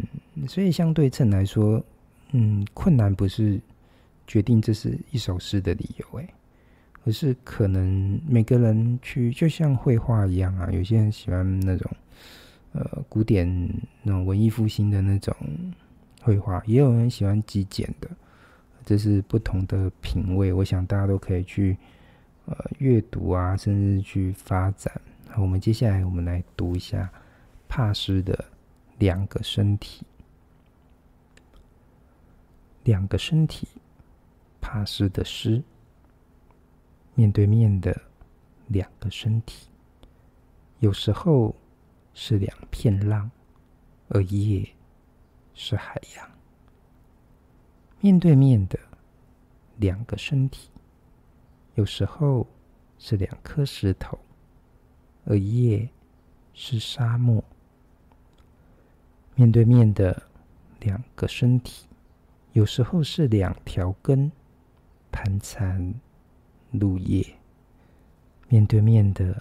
[0.48, 1.80] 所以相对称来说，
[2.32, 3.60] 嗯，困难不是
[4.26, 6.28] 决定这是一首诗的理由，哎，
[7.04, 11.88] 而是可能每个人去，就像绘画一样啊，有些人喜欢那种
[12.72, 13.48] 呃古典
[14.02, 15.32] 那种文艺复兴的那种
[16.20, 18.10] 绘画，也有人喜欢极简的，
[18.84, 21.76] 这是不同的品味，我想大家都可以去。
[22.48, 25.00] 呃，阅读啊，甚至去发展。
[25.36, 27.12] 我们接下来我们来读一下
[27.68, 28.42] 帕斯的
[28.96, 30.06] 两个身体。
[32.84, 33.68] 两个身体，
[34.62, 35.62] 帕斯的诗。
[37.14, 38.00] 面对面的
[38.68, 39.68] 两个身体，
[40.78, 41.54] 有时候
[42.14, 43.30] 是两片浪，
[44.08, 44.66] 而夜
[45.52, 46.30] 是海洋。
[48.00, 48.78] 面对面的
[49.76, 50.70] 两个身体。
[51.78, 52.44] 有时候
[52.98, 54.18] 是两颗石头，
[55.24, 55.88] 而夜
[56.52, 57.42] 是沙漠。
[59.36, 60.20] 面对面的
[60.80, 61.86] 两个身体，
[62.52, 64.28] 有时候是两条根
[65.12, 65.94] 盘缠
[66.72, 67.24] 入夜。
[68.48, 69.40] 面对面的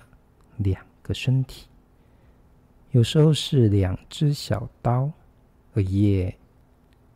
[0.57, 1.65] 两个身体，
[2.91, 5.11] 有时候是两只小刀，
[5.73, 6.37] 而夜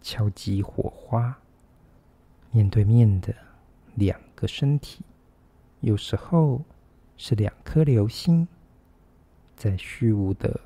[0.01, 1.37] 敲击火花。
[2.49, 3.31] 面对面的
[3.93, 5.05] 两个身体。
[5.81, 6.61] 有时候
[7.17, 8.47] 是两颗流星
[9.55, 10.59] 在虚无的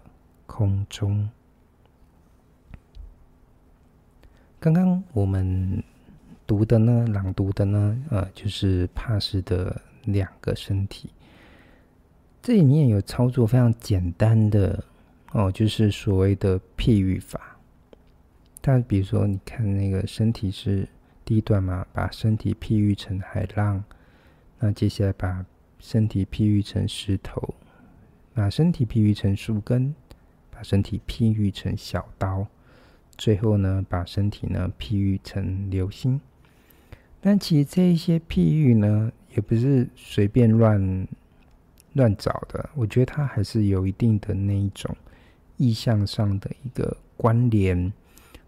[0.46, 1.30] 空中。
[4.60, 5.82] 刚刚我们
[6.46, 11.10] 读的呢，朗读的呢，呃，就是帕斯的两个身体。
[12.42, 14.84] 这里面有操作非常简单的
[15.32, 17.58] 哦，就是所谓的譬喻法。
[18.60, 20.86] 但比如说，你看那个身体是
[21.24, 23.82] 第一段嘛，把身体譬喻成海浪。
[24.66, 25.46] 那接下来把
[25.78, 27.54] 身体譬喻成石头，
[28.34, 29.94] 把身体譬喻成树根，
[30.50, 32.48] 把身体譬喻成小刀，
[33.16, 36.20] 最后呢，把身体呢譬喻成流星。
[37.22, 41.08] 但其实这一些譬喻呢，也不是随便乱
[41.94, 44.98] 乱找的，我觉得它还是有一定的那一种
[45.58, 47.94] 意象上的一个关联，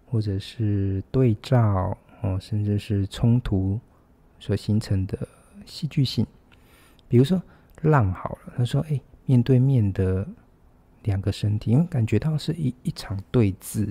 [0.07, 3.79] 或者是对照哦，甚至是冲突
[4.39, 5.27] 所形成的
[5.67, 6.25] 戏剧性。
[7.07, 7.39] 比如说
[7.81, 10.27] 浪好了，他说：“哎，面对面的
[11.03, 13.87] 两个身体，因为感觉到是一一场对峙，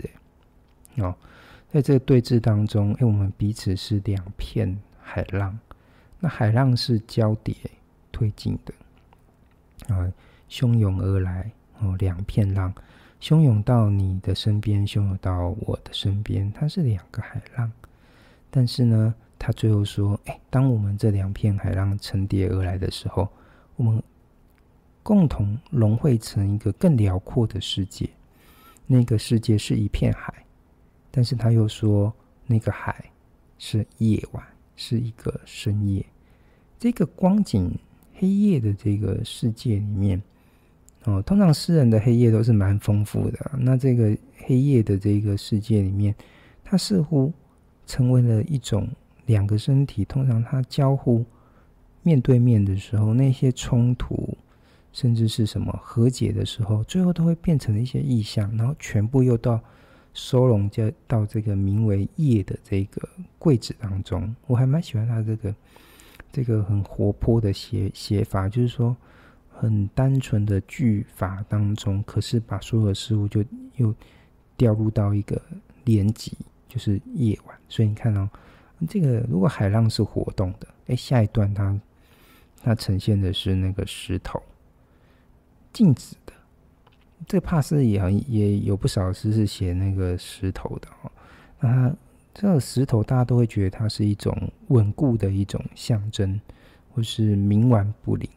[0.96, 1.14] 哎，哦，
[1.70, 5.56] 在这个对峙当中，哎，我们彼此是两片海浪。”
[6.18, 7.54] 那海浪是交叠
[8.10, 10.10] 推进的啊，
[10.48, 12.72] 汹涌而来哦，两片浪
[13.20, 17.70] 汹涌到你的身边，汹涌到我的身边，它是两个海浪。
[18.50, 23.28] 但是呢，他最后说：“哎，当我们这两片海浪层叠而来的时候，
[23.76, 24.02] 我们
[25.02, 28.08] 共同融汇成一个更辽阔的世界。
[28.86, 30.44] 那个世界是一片海，
[31.10, 32.12] 但是他又说，
[32.46, 33.04] 那个海
[33.58, 34.44] 是夜晚。”
[34.78, 36.04] 是一个深夜，
[36.78, 37.74] 这个光景
[38.16, 40.22] 黑夜的这个世界里面，
[41.04, 43.52] 哦，通常诗人的黑夜都是蛮丰富的。
[43.58, 46.14] 那这个黑夜的这个世界里面，
[46.62, 47.32] 它似乎
[47.86, 48.86] 成为了一种
[49.26, 51.24] 两个身体，通常它交互
[52.02, 54.36] 面对面的时候，那些冲突，
[54.92, 59.60] 甚至是什么和解的时候，最后都会变成一些意象，然后全部又到。
[60.18, 63.06] 收拢就到这个名为“夜”的这个
[63.38, 65.54] 柜子当中，我还蛮喜欢他这个
[66.32, 68.96] 这个很活泼的写写法，就是说
[69.52, 73.44] 很单纯的句法当中，可是把所有的事物就
[73.76, 73.94] 又
[74.56, 75.38] 掉入到一个
[75.84, 76.32] 连级，
[76.66, 77.54] 就是夜晚。
[77.68, 78.26] 所以你看哦，
[78.88, 81.80] 这个如果海浪是活动的，哎，下一段它
[82.62, 84.42] 它呈现的是那个石头
[85.72, 86.32] 静止的。
[87.26, 91.10] 这个帕斯也，也有不少诗是写那个石头的哦。
[91.60, 91.96] 那它
[92.34, 94.36] 这个石头，大家都会觉得它是一种
[94.68, 96.38] 稳固的一种象征，
[96.92, 98.28] 或是冥顽不灵。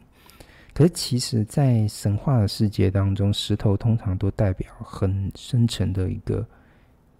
[0.72, 6.46] 可是其实，在神话的世界当中，石头通常都代表很深沉的一个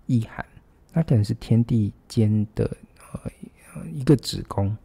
[0.06, 0.44] 意涵。
[0.92, 2.74] 它可能是天地间的
[3.92, 4.76] 一个子宫，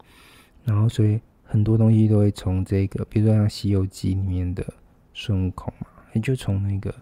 [0.63, 4.65] 然后所以很多东西都会从这个，比如说像《西游记》里面的
[5.13, 5.87] 孙悟空嘛。
[6.13, 6.95] 也就从那个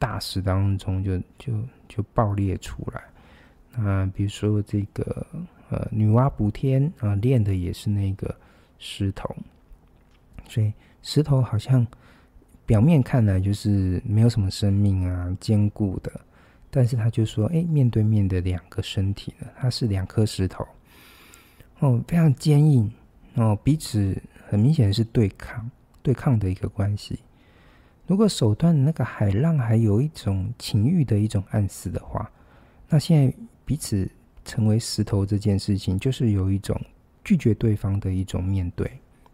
[0.00, 5.24] 大石当中就就就爆裂出来，啊，比如说这个
[5.70, 8.34] 呃女娲补天啊，炼的也是那个
[8.80, 9.32] 石头，
[10.48, 11.86] 所以石头好像
[12.66, 16.10] 表面看来就是没有什么生命啊，坚固的，
[16.68, 20.66] 但是他就说，哎，面对面的两个身体呢，它是两颗石头，
[21.80, 22.90] 哦，非常坚硬
[23.34, 24.16] 哦，彼此
[24.48, 25.70] 很明显是对抗
[26.02, 27.18] 对抗的一个关系。
[28.06, 32.30] 如果手段那个海浪还有一种情欲的一种暗示的话，
[32.88, 33.34] 那现在
[33.64, 34.08] 彼此
[34.44, 36.80] 成为石头这件事情，就是有一种
[37.24, 38.90] 拒绝对方的一种面对。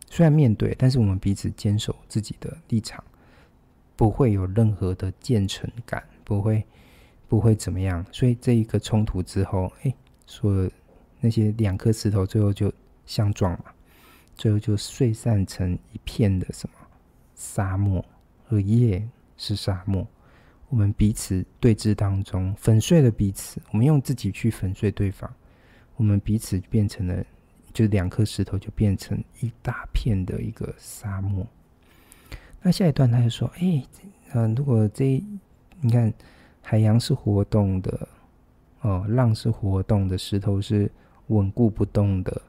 [0.09, 3.03] 虽然面对，但是我们彼此坚守自己的立场，
[3.95, 6.65] 不会有任何的渐层感，不会
[7.29, 8.05] 不会怎么样。
[8.11, 9.95] 所以这一个冲突之后，哎，
[10.27, 10.69] 说
[11.23, 12.71] 那些两颗石头最后就
[13.07, 13.67] 相撞嘛，
[14.35, 16.75] 最后就碎散成一片的什么
[17.35, 18.05] 沙漠。
[18.51, 19.09] 而夜
[19.39, 20.07] 是沙漠，
[20.69, 25.33] 我们彼此对峙当中粉碎了彼此，我们用自己去粉碎对方，
[25.97, 27.25] 我们彼此变成了，
[27.73, 31.47] 就两颗石头就变成一大片的一个沙漠。
[32.61, 33.83] 那下一段他就说：“哎、
[34.35, 35.25] 嗯、如果这
[35.81, 36.13] 你看
[36.61, 38.09] 海洋是活动的，
[38.83, 40.91] 哦，浪是活动的，石头是
[41.33, 42.43] 稳固不动的，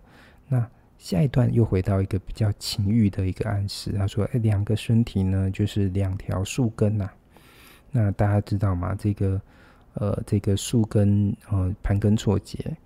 [0.48, 0.68] 那。”
[1.00, 7.14] 下一段又回到一个比较情欲的一个暗示，他说：“哎，两个身体呢，就是两条树根呐、啊。
[7.92, 8.96] 那大家知道吗？
[8.96, 9.42] 这个，
[9.96, 12.78] 呃，这个树根呃盘根错节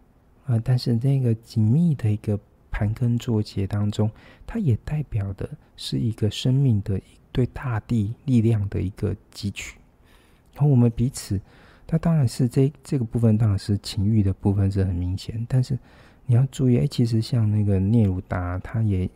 [0.47, 2.39] 啊，但是那个紧密的一个
[2.71, 4.09] 盘根错节当中，
[4.47, 6.99] 它也代表的是一个生命的
[7.31, 9.77] 对大地力量的一个汲取。
[10.55, 11.39] 然后我们彼此，
[11.87, 15.75] 它当然是这这个部分当然是情欲的部分是很明显，但是。”
[16.29, 19.09] 你要注意，哎，其实像那个聂鲁达，他也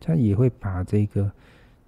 [0.00, 1.30] 他也会把这个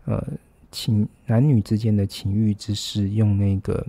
[0.05, 0.22] 呃
[0.70, 3.87] 情男女之间的情欲之事，用那个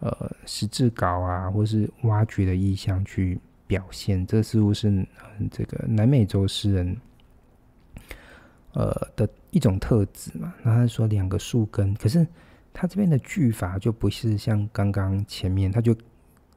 [0.00, 4.26] 呃十字镐啊，或是挖掘的意象去表现。
[4.26, 5.06] 这似乎是
[5.50, 6.96] 这个南美洲诗人
[8.72, 10.54] 呃的一种特质嘛。
[10.62, 12.26] 然后他说两个树根，可是
[12.80, 15.92] 他这边的句法就不是像刚刚前面，他就。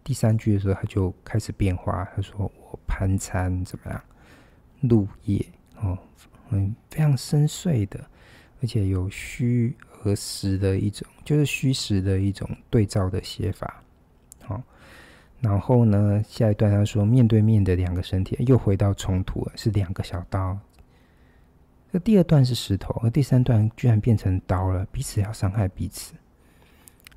[0.04, 2.04] 第三句的时候，他就开始变化。
[2.16, 4.04] 他说：“我盘餐怎么样？
[4.82, 5.46] 入夜
[5.80, 5.96] 哦，
[6.50, 8.04] 嗯，非常深邃的，
[8.64, 13.84] 而且有虚和实的一种，就是虚实的一种对照的写法。
[14.42, 14.64] 好、哦，
[15.40, 20.58] 然后呢，下一段他说，面对面的两个身体又回到冲突了，是两个小刀
[21.92, 26.14] 那第二段是石头，而第三段居然变成刀了，彼此要伤害彼此。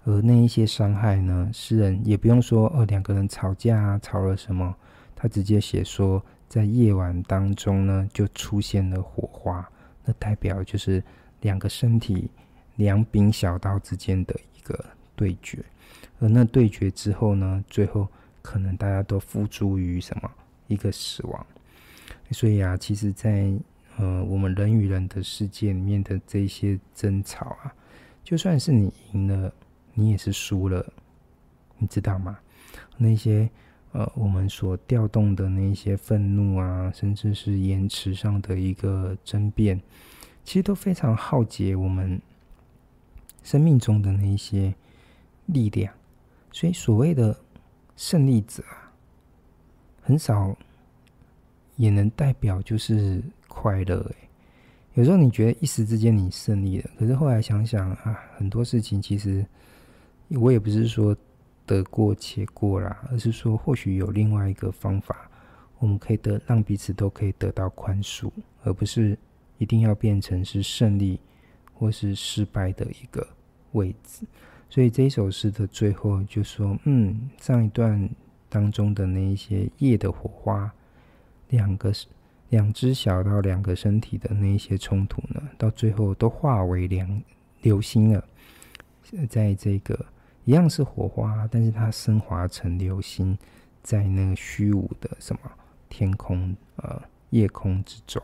[0.05, 4.75] 而那一些伤害呢，诗人也不用说哦，两个人吵架啊，吵了什么，
[5.15, 9.67] 他直接写说，在夜晚当中呢，就出现了火花，
[10.05, 11.03] 那代表就是
[11.41, 12.29] 两个身体
[12.77, 14.85] 两柄小刀之间的一个
[15.17, 15.65] 对决。
[16.19, 18.07] 而那对决之后呢，最后
[18.43, 20.31] 可能大家都付诸于什么
[20.67, 21.47] 一个死亡。
[22.31, 23.53] 所以啊，其实在，在
[23.97, 27.75] 呃我们人与人的世界里面的这些争吵啊，
[28.23, 29.53] 就算是你赢了，
[29.95, 30.85] 你也是输了，
[31.79, 32.39] 你知道吗？
[32.97, 33.49] 那些
[33.93, 39.81] 呃我们所调动的那些愤怒啊，甚至是言辞上的一个争辩，
[40.45, 42.21] 其实都非常耗竭我们
[43.43, 44.75] 生命中的那些
[45.47, 45.93] 力量。
[46.51, 47.37] 所以，所谓的
[47.97, 48.93] 胜利者啊，
[50.03, 50.57] 很少
[51.77, 53.23] 也能代表就是
[53.55, 54.05] 快乐。
[54.11, 54.29] 哎，
[54.95, 59.47] 有时候你觉得一时之间你胜利了，可是后来想想啊，很多事情其实
[60.31, 61.17] 我也不是说
[61.65, 65.31] 得过且过啦，而是说或许有另外一个方法，
[65.79, 68.29] 我们可以得让彼此都可以得到宽恕，
[68.65, 69.17] 而不是
[69.59, 71.21] 一定要变成是胜利
[71.73, 73.27] 或是失败的一个
[73.73, 74.27] 位置。
[74.69, 78.11] 所以这一首诗的最后就说：“嗯，上一段
[78.49, 80.73] 当中的那一些夜的火花，
[81.51, 82.07] 两个是
[82.55, 87.21] 两只小到两个身体的那一些冲突呢，到最后都化为两
[87.63, 88.25] 流星了。
[89.29, 90.07] 在这个
[90.45, 93.37] 一样是火花，但是它升华成流星，
[93.83, 95.51] 在那个虚无的什么
[95.89, 98.23] 天空呃夜空之中。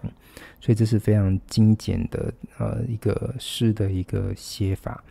[0.60, 5.02] 所以这是非常精简的呃一个诗的一个写法。”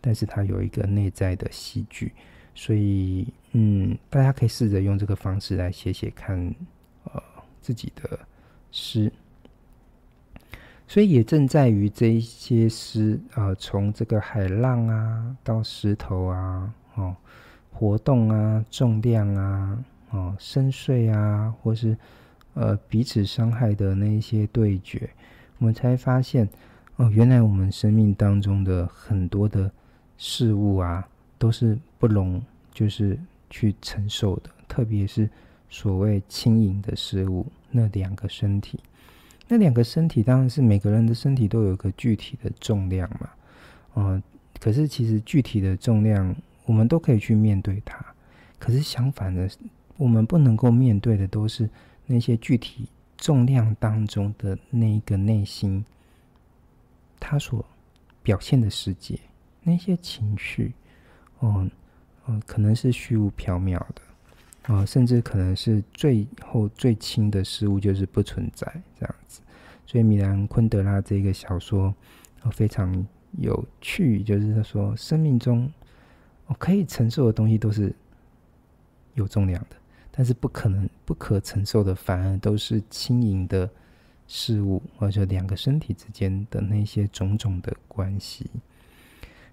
[0.00, 2.10] 但是它有一个内在的戏剧，
[2.54, 6.54] 所以嗯，大家可以试着用这个方式来写写看，
[7.04, 7.22] 呃，
[7.60, 8.18] 自己的
[8.72, 9.12] 诗。
[10.88, 17.14] 所以也正在于这一些诗，呃，从这个海浪啊，到石头啊，哦，
[17.70, 21.96] 活动啊，重量啊，哦，深邃啊，或是
[22.54, 25.08] 呃彼此伤害的那一些对决，
[25.58, 26.48] 我们才发现，
[26.96, 29.70] 哦，原来我们生命当中的很多的。
[30.18, 32.40] 事物啊，都是不容
[32.72, 33.18] 就是
[33.50, 35.28] 去承受的，特别是
[35.72, 37.46] 所谓轻盈的事物。
[37.70, 38.78] 那两个身体，
[39.48, 43.30] 那两个身体当然是每个人的身体都有一个具体的重量嘛。
[43.94, 44.22] 嗯、呃，
[44.60, 48.04] 可是其实具体的重量，我们都可以去面对它。
[48.58, 49.48] 可是相反的，
[49.96, 51.68] 我们不能够面对的，都是
[52.04, 55.82] 那些具体重量当中的那一个内心，
[57.18, 57.64] 它所
[58.22, 59.18] 表现的世界。
[59.62, 60.74] 那些情绪，
[61.40, 61.70] 嗯，
[62.26, 64.02] 嗯，可能是虚无缥缈的，
[64.62, 68.66] 啊，甚至可能是最后最轻的事物就是不存在
[68.98, 69.40] 这样子。
[69.86, 71.94] 所以米兰昆德拉这个小说，
[72.52, 73.06] 非常
[73.38, 75.70] 有趣，就是他说，生命中
[76.46, 77.94] 我可以承受的东西都是
[79.14, 79.76] 有重量的，
[80.10, 83.68] 但是不可能不可承受的，反而都是轻盈的
[84.28, 88.48] 事物，或者两个身体之间的那些种种的关系。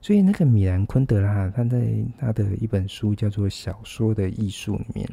[0.01, 5.09] 所以，那个米兰昆德拉，他在他的一本书叫做《小说的艺术》里面，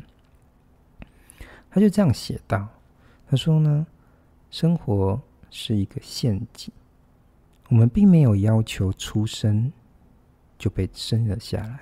[1.69, 2.69] 他就这样写道
[3.29, 3.85] ：“他说呢，
[4.49, 5.21] 生活
[5.51, 6.73] 是一个陷阱，
[7.69, 9.73] 我们并没有要求出生
[10.57, 11.81] 就被生了下来，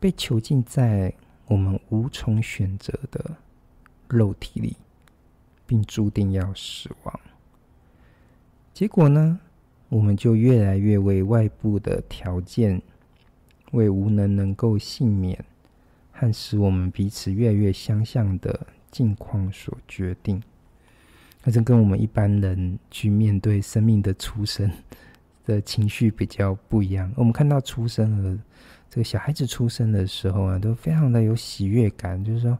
[0.00, 1.12] 被囚禁在
[1.44, 3.36] 我们无从选择的
[4.08, 4.74] 肉体里，
[5.66, 7.20] 并注定要死亡。
[8.72, 9.38] 结果呢？”
[9.92, 12.80] 我们就越来越为外部的条件，
[13.72, 15.44] 为无能能够幸免，
[16.10, 20.42] 和使我们彼此越来越相像的境况所决定。
[21.44, 24.70] 那这跟我们一般人去面对生命的出生
[25.44, 27.12] 的情绪比较不一样。
[27.14, 28.38] 我们看到出生和，
[28.88, 32.58] 这个小孩子出生的时候啊，都非常的有喜悦感，就是说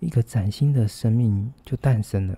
[0.00, 2.36] 一个崭新的生命就诞生了。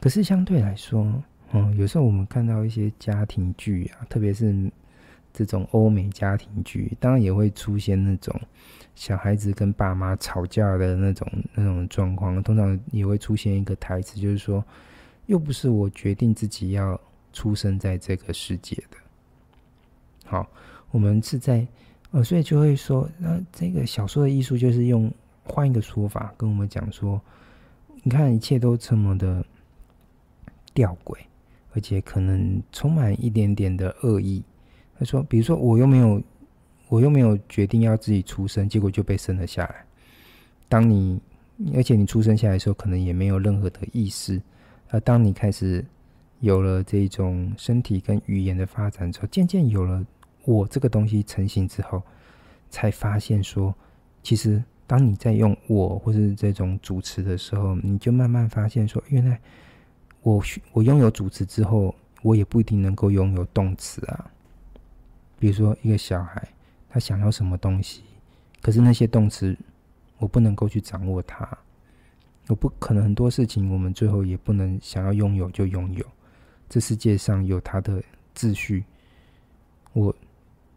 [0.00, 1.20] 可是相对来说，
[1.52, 4.70] 嗯，有时候我们看到一些家庭剧啊，特别是
[5.32, 8.40] 这种欧美家庭剧，当然也会出现那种
[8.94, 12.40] 小孩子跟爸妈吵架的那种那种状况。
[12.42, 14.64] 通常也会出现一个台词，就是说，
[15.26, 17.00] 又不是我决定自己要
[17.32, 18.96] 出生在这个世界的。
[20.24, 20.48] 好，
[20.92, 21.66] 我们是在
[22.12, 27.20] 呃，所以就会说，那这个小说的艺术就是用换一个说法跟我们讲说，
[28.04, 29.44] 你看一切都这么的
[30.72, 31.16] 吊诡。
[31.72, 34.42] 而且可能充满一点点的恶意。
[34.98, 36.22] 他说：“比如说，我又没有，
[36.88, 39.84] 我又没有决定要自己出生，结果就被生了下来。
[40.68, 41.20] 当你，
[41.74, 44.40] 而且你出生下来的时候，可能也没有任何的意识。
[44.90, 45.84] 而当你开始
[46.40, 50.04] 有了这种身体跟语言的发展之后，渐渐有了
[50.44, 52.02] 我这个东西成型之后，
[52.68, 53.74] 才发现说，
[54.22, 59.40] 其实当你在用我或是这种主词的时候，你就慢慢发现说，原来
[60.22, 60.42] 我
[60.72, 64.30] 我拥有主词之后，我也不一定能够拥有动词啊。
[65.38, 66.46] 比如说一个小孩，
[66.88, 68.02] 他想要什么东西，
[68.60, 69.56] 可是那些动词
[70.18, 71.48] 我不能够去掌握它，
[72.48, 76.04] 我不可能很多事情，我们最后也不能想要拥有就拥有。
[76.68, 78.02] 这世界上有它的
[78.36, 78.84] 秩序，
[79.94, 80.14] 我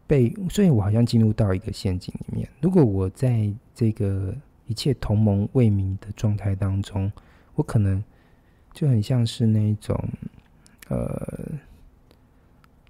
[0.06, 2.48] 被，所以我好像进入到一个陷阱里面。
[2.60, 4.34] 如果我在这个
[4.66, 7.12] 一切同盟为民的状态当中，
[7.54, 8.02] 我可能
[8.74, 9.96] 就很像是那一种，
[10.88, 11.08] 呃，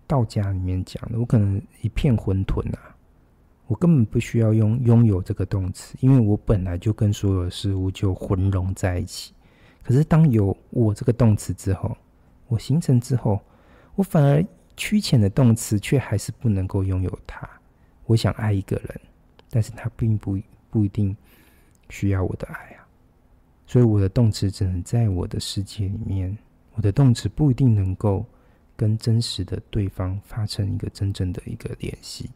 [0.06, 2.96] 道家里面讲的，我可能一片混沌啊，
[3.66, 9.34] 我根本不需要拥拥有这个动词，因为我本来就跟所有事物就混融在一起。
[9.82, 11.94] 可是当有我这个动词之后，
[12.48, 13.38] 我形成之后，
[13.94, 14.42] 我反而
[14.76, 17.48] 趋浅的动词却还是不能够拥有它。
[18.06, 19.00] 我想爱一个人，
[19.50, 20.38] 但是他并不
[20.70, 21.14] 不一定
[21.90, 22.73] 需要我的爱。
[23.66, 26.36] 所以我的动词只能在我的世界里面，
[26.74, 28.24] 我的动词不一定能够
[28.76, 32.30] 跟真实的对方发生一个真正的一个联系。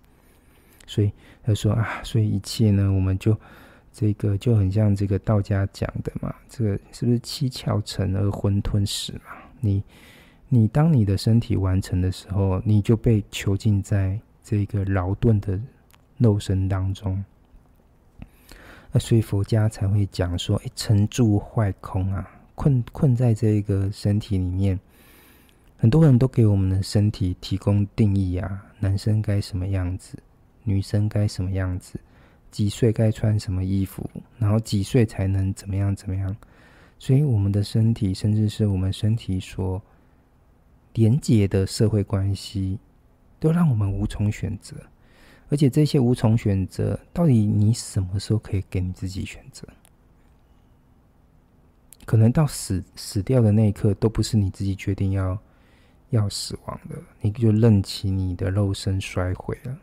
[0.87, 1.13] 所以
[1.43, 3.37] 他说啊，所以一切呢，我们就
[3.93, 9.37] 这个就很像这个道家讲的嘛，这个是不是七窍成而混沌始嘛？
[9.61, 9.83] 你，
[10.49, 15.61] 你当你的身体完成的时候，你就被囚禁在这个劳顿的
[16.17, 17.23] 肉身当中。
[18.93, 24.79] 那所以佛家才会讲说：“哎，成住坏空啊，困困在这个身体里面。”
[25.81, 30.19] 很多人都给我们的身体提供定义啊，男生该什么样子，
[30.65, 32.01] 女生该什么样子，
[32.51, 36.35] 几岁该穿什么衣服，然后几岁才能怎么样怎么样。
[36.99, 39.81] 所以，我们的身体，甚至是我们身体所
[40.95, 42.77] 连接的社会关系，
[43.39, 44.75] 都让我们无从选择。
[45.51, 49.67] 而且，这些无从选择，到底你什么时候可以给你自己选择？
[52.05, 55.39] 可能到死死掉的那一刻，都不是你自己决定要
[56.11, 59.79] 要死亡的，你就任其你的肉身衰毁了。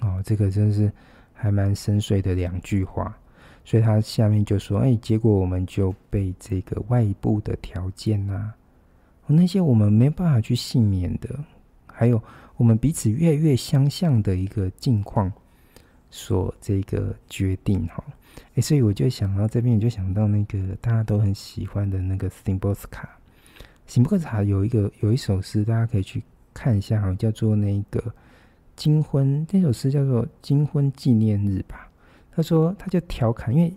[0.00, 0.90] 哦，这个真是
[1.34, 3.16] 还蛮深邃的两句话。
[3.64, 8.54] 所以他下面就说：“哎，结果我们就被这个外部的条件啊，
[9.26, 11.38] 那些我们没办法去幸免的，
[11.86, 12.22] 还有
[12.58, 15.32] 我们彼此越越相像的一个境况，
[16.10, 18.04] 所这个决定哈。
[18.54, 23.08] 哎，所以我就想到这边，我就想到那个大家都很喜欢的那个 Szymborska。
[23.88, 28.12] Szymborska 有一个有一首诗，大家可以去看一下哈，叫做那个
[28.76, 31.88] 金婚，那首诗叫做《金婚纪念日》吧。”
[32.34, 33.72] 他说：“他就调侃，因为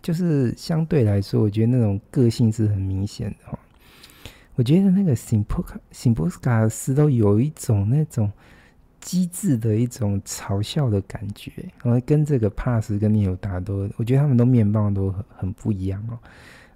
[0.00, 3.58] 就是相对来说，我觉得那种个性是很明显的哈。
[4.60, 8.30] 我觉得那个辛波卡、辛波斯卡斯都有一种那种
[9.00, 11.50] 机智的一种嘲笑的感觉，
[11.82, 16.18] 然后跟这个帕斯跟聂鲁达都，我觉得他们都面貌都很很不一样哦。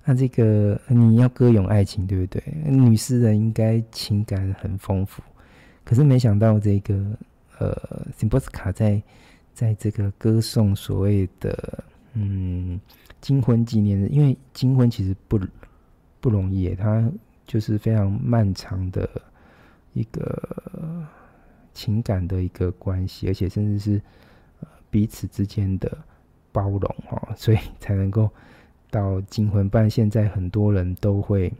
[0.02, 2.42] 那这个你要歌咏爱情，对不对？
[2.64, 5.22] 女诗人应该情感很丰富，
[5.84, 7.04] 可是没想到这个
[7.58, 7.76] 呃，
[8.16, 8.98] 辛波斯卡在。”
[9.54, 12.80] 在这个歌颂所谓的嗯
[13.20, 15.38] 金婚纪念日，因为金婚其实不
[16.20, 17.08] 不容易，他
[17.46, 19.08] 就是非常漫长的
[19.92, 21.06] 一个
[21.72, 24.00] 情感的一个关系，而且甚至是
[24.90, 25.96] 彼此之间的
[26.52, 28.30] 包容哈，所以才能够
[28.90, 29.68] 到金婚。
[29.68, 31.52] 不然现在很多人都会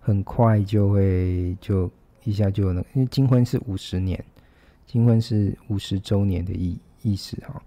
[0.00, 1.90] 很快就会就
[2.24, 4.22] 一下就能，因为金婚是五十年。
[4.86, 7.60] 金婚是五十周年的意意思哈，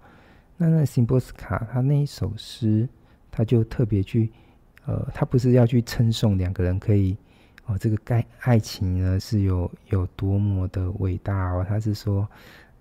[0.56, 2.88] 那那辛波斯卡他那一首诗，
[3.30, 4.32] 他就特别去，
[4.90, 7.16] 呃，他不是要去称颂两个人可以，
[7.66, 12.26] 哦，这个爱爱情呢是有有多么的伟大哦，他是说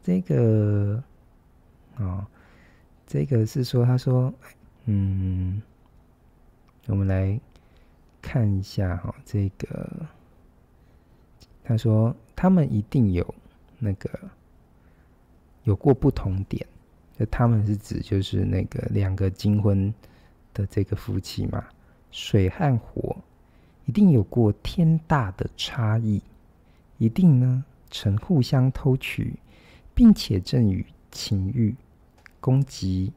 [0.02, 1.04] 这个，
[1.98, 2.26] 哦，
[3.06, 4.34] 这个是说他说，
[4.86, 5.62] 嗯，
[6.88, 7.40] 我们来
[8.22, 9.90] 看一下哈，这个
[11.64, 13.36] 他说他们一定有。
[13.82, 14.10] 那个
[15.64, 16.68] 有过不同点，
[17.18, 19.94] 就他们是指就是那个两个金婚
[20.54, 21.64] 的这个夫妻嘛，
[22.12, 23.16] 水和火
[23.86, 26.22] 一定有过天大的差异，
[26.98, 29.34] 一定呢曾互相偷取，
[29.94, 31.76] 并且正与情欲
[32.40, 33.12] 攻击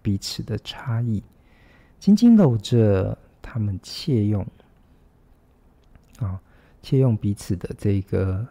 [0.00, 1.22] 彼此的差异，
[1.98, 4.46] 紧紧搂着他们窃用
[6.18, 6.40] 啊，
[6.82, 8.46] 窃用彼此的这个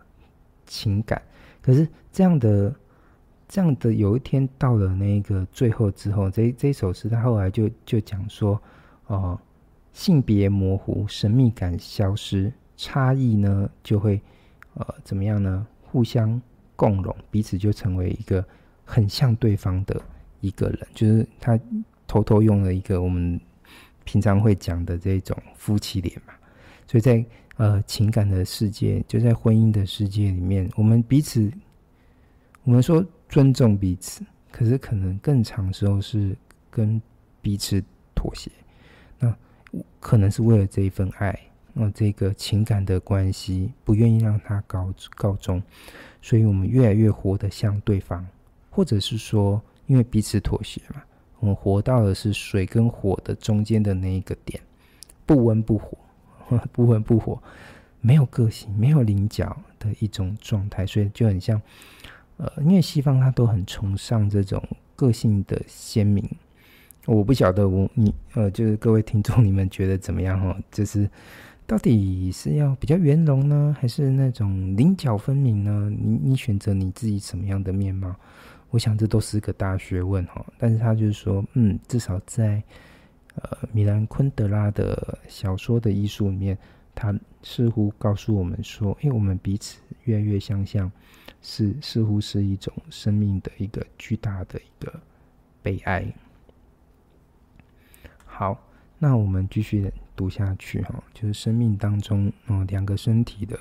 [0.66, 1.22] 情感。
[1.62, 2.74] 可是这样的，
[3.48, 8.62] 这样的有一天到了那个最后之后，这这首诗他后来就就讲说，
[9.08, 9.40] 哦，
[9.94, 14.22] 性别模糊，神秘感消失，差异呢，就会
[14.74, 15.68] 呃怎么样呢？
[15.82, 16.42] 互相
[16.76, 18.46] 共融，彼此就成为一个
[18.86, 20.02] 很像对方的
[20.40, 20.88] 一个人。
[20.94, 21.60] 就是他
[22.08, 23.40] 偷偷用了一个我们
[24.04, 26.34] 平常会讲的这种夫妻脸嘛。
[26.88, 27.24] 所以在
[27.58, 31.52] 呃情感的世界，就在婚姻的世界里面，我们彼此，
[32.64, 36.36] 我们说尊重彼此，可是可能更长时候是
[36.70, 37.02] 跟
[37.42, 37.84] 彼此
[38.16, 38.50] 妥协。
[39.20, 39.34] 那
[40.00, 41.38] 可能是为了这一份爱。
[41.74, 45.64] 那这个情感的关系不愿意让它告告终，
[46.22, 48.28] 所以我们越来越活得像对方，
[48.70, 51.02] 或者是说，因为彼此妥协嘛，
[51.40, 54.62] 我们活到的是水跟火的中间的那一个点，
[55.26, 55.98] 不温不火，
[56.74, 57.42] 不温不火，
[58.02, 61.62] 没有个性，没有棱角的一种状态，所以就很像，
[62.36, 64.62] 呃，因为西方它都很崇尚这种
[64.98, 66.30] 个性的鲜明，
[67.06, 70.58] 我不晓得我你呃，就是各位听众你们觉得怎么样哈？
[70.72, 71.10] 就是。
[71.68, 75.90] 到底是要比较圆融呢，还是那种棱角分明呢？
[75.90, 78.14] 你你选择你自己什么样的面貌？
[78.72, 80.46] 我想这都是个大学问哈。
[80.58, 82.62] 但是他就是说，嗯，至少在
[83.36, 86.58] 呃米兰昆德拉的小说的艺术里面，
[86.94, 90.92] 他似乎告诉我们说，因为，我们彼此越来越相像，
[91.42, 95.00] 是似乎是一种生命的一个巨大的一个
[95.62, 96.06] 悲哀。
[98.42, 98.60] 好，
[98.98, 99.94] 那我们继续。
[100.14, 103.58] 读下去哈，就是生命当中，嗯，两个身体的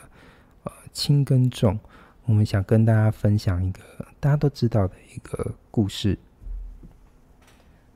[0.65, 1.79] 呃轻跟重，
[2.25, 3.81] 我们想跟大家分享一个
[4.19, 6.19] 大家都知道的一个故事。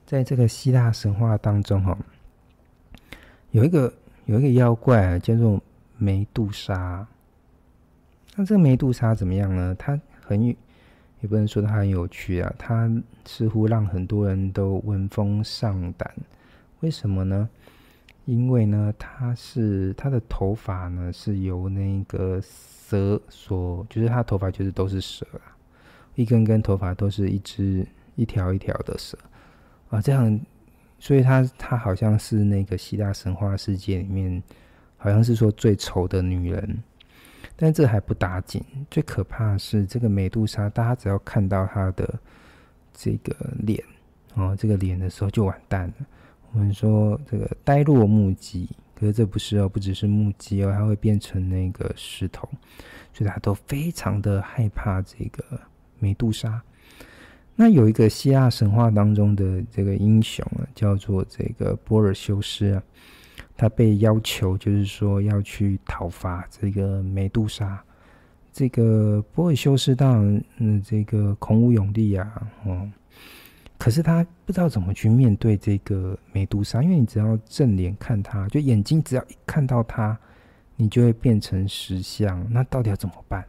[0.07, 1.99] 在这个希腊神话当中哈，
[3.51, 3.93] 有一个
[4.27, 5.61] 有一个妖怪啊，叫做
[5.99, 7.07] 梅杜莎。
[8.37, 9.75] 那这个梅杜莎怎么样呢？
[9.79, 10.57] 它很也
[11.29, 12.91] 不能说它很有趣啊，它
[13.27, 16.11] 似乎让很多人都闻风丧胆。
[16.85, 17.49] 为什么呢？
[18.27, 25.57] 因为呢，他是他的头发呢是由那个蛇所，就是他头发就是都是蛇啊，
[26.15, 29.17] 一根根头发都是一只一条一条的蛇
[29.89, 30.39] 啊，这样，
[30.99, 34.43] 所以他他好像是那个希腊神话世界里面，
[34.99, 36.83] 好像是说最丑的女人，
[37.57, 42.19] 但这还不打紧，最可怕是这个美杜莎，大家只要看到她的
[42.93, 43.83] 这个脸
[44.35, 45.95] 哦，这个脸的时候就完蛋了。
[46.55, 52.49] 我们说这个呆若木鸡，可是这不是哦，不只是木鸡哦，它会变成那个石头，
[53.13, 55.43] 所以大家都非常的害怕这个
[55.99, 56.63] 美杜莎。
[57.57, 62.83] 那有一个希腊神话当中的这个英雄啊，叫做这个波尔修斯啊，
[63.57, 67.83] 他被要求就是说要去讨伐这个美杜莎。
[68.53, 72.89] 这个波尔修斯当然嗯，这个孔武有力啊，哦。
[73.77, 80.19] 可是他不知道怎么去面对这个美杜莎，因为你只要正脸看他，就眼睛只要一看到他，
[80.77, 82.47] 你就会变成石像。
[82.51, 83.45] 那到底要怎么办？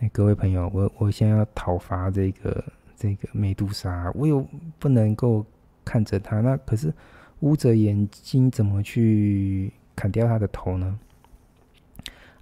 [0.00, 2.62] 哎，各位朋友，我我现在要讨伐这个
[2.96, 4.46] 这个美杜莎，我又
[4.78, 5.44] 不能够
[5.84, 6.92] 看着他，那可是
[7.40, 10.98] 捂着眼睛怎么去砍掉他的头呢？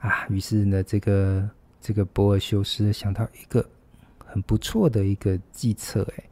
[0.00, 1.48] 啊，于是呢，这个
[1.80, 3.64] 这个波尔修斯想到一个
[4.18, 6.24] 很不错的一个计策，哎。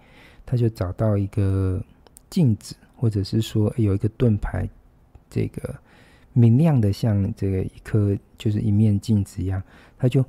[0.47, 1.84] 他就找到一个
[2.30, 4.66] 镜子，或者是说有一个盾牌，
[5.28, 5.74] 这个
[6.32, 9.62] 明亮的像这个一颗就是一面镜子一样，
[9.99, 10.24] 他就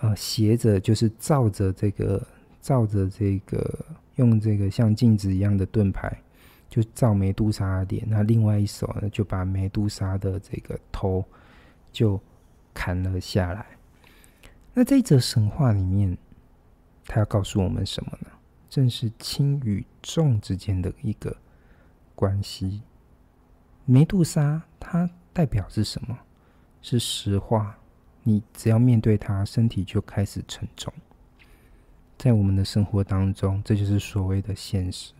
[0.00, 2.24] 呃斜着就是照着这个
[2.60, 3.84] 照着这个
[4.16, 6.14] 用这个像镜子一样的盾牌，
[6.68, 11.24] 就照梅杜莎的脸，那另外一手呢就把梅杜莎的这个头
[11.90, 12.20] 就
[12.74, 13.64] 砍了下来。
[14.74, 16.16] 那这则神话里面，
[17.06, 18.28] 他要告诉我们什么呢？
[18.72, 21.36] 正是轻与重之间的一个
[22.14, 22.80] 关系。
[23.84, 26.18] 梅杜莎它代表是什么？
[26.80, 27.76] 是实话。
[28.22, 30.90] 你只要面对它，身体就开始沉重。
[32.16, 35.12] 在我们的生活当中，这就是所谓的现实。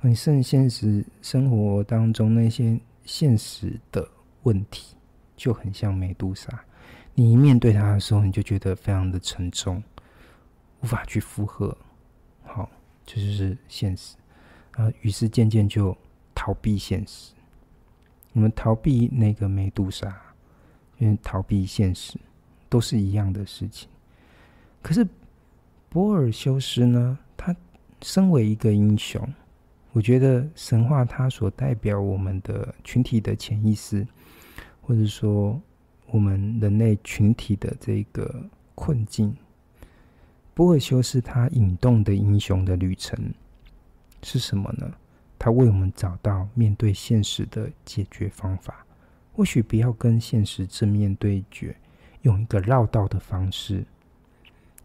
[0.00, 4.08] 你甚现实生活当中那些现实的
[4.44, 4.94] 问题，
[5.36, 6.64] 就很像梅杜莎。
[7.14, 9.82] 你一面对它的时候，你就觉得非常的沉重，
[10.82, 11.76] 无法去负荷。
[13.06, 14.16] 这就是现实
[14.72, 14.92] 啊。
[15.02, 15.96] 于是渐渐就
[16.34, 17.32] 逃避现实。
[18.32, 20.20] 我们逃避那个美杜莎，
[20.98, 22.18] 因为逃避现实
[22.68, 23.88] 都是一样的事情。
[24.82, 25.06] 可是
[25.88, 27.18] 波尔修斯呢？
[27.36, 27.54] 他
[28.02, 29.26] 身为一个英雄，
[29.92, 34.06] 我觉得神话它所代表我们的群体的潜意识，
[34.82, 35.60] 或者说
[36.08, 38.44] 我们人类群体的这个
[38.74, 39.34] 困境。
[40.54, 43.34] 波尔修斯他引动的英雄的旅程
[44.22, 44.90] 是什么呢？
[45.38, 48.86] 他为我们找到面对现实的解决方法，
[49.32, 51.76] 或许不要跟现实正面对决，
[52.22, 53.84] 用一个绕道的方式，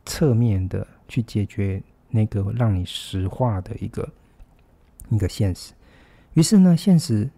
[0.05, 4.09] 侧面的去解决那个让你石化的一个
[5.09, 5.72] 一个现实。
[6.34, 7.30] 于是呢，现实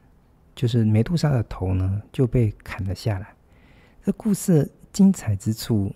[0.55, 3.36] 就是梅杜莎的头呢就被砍了下来。
[4.03, 5.93] 这故事精彩之处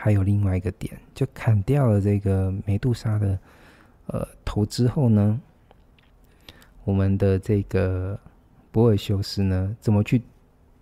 [0.00, 3.36] 还有另外一个点，就砍掉了这个梅杜莎的
[4.06, 5.40] 呃头之后呢，
[6.84, 8.16] 我们的这个
[8.70, 10.22] 柏尔修斯呢，怎么去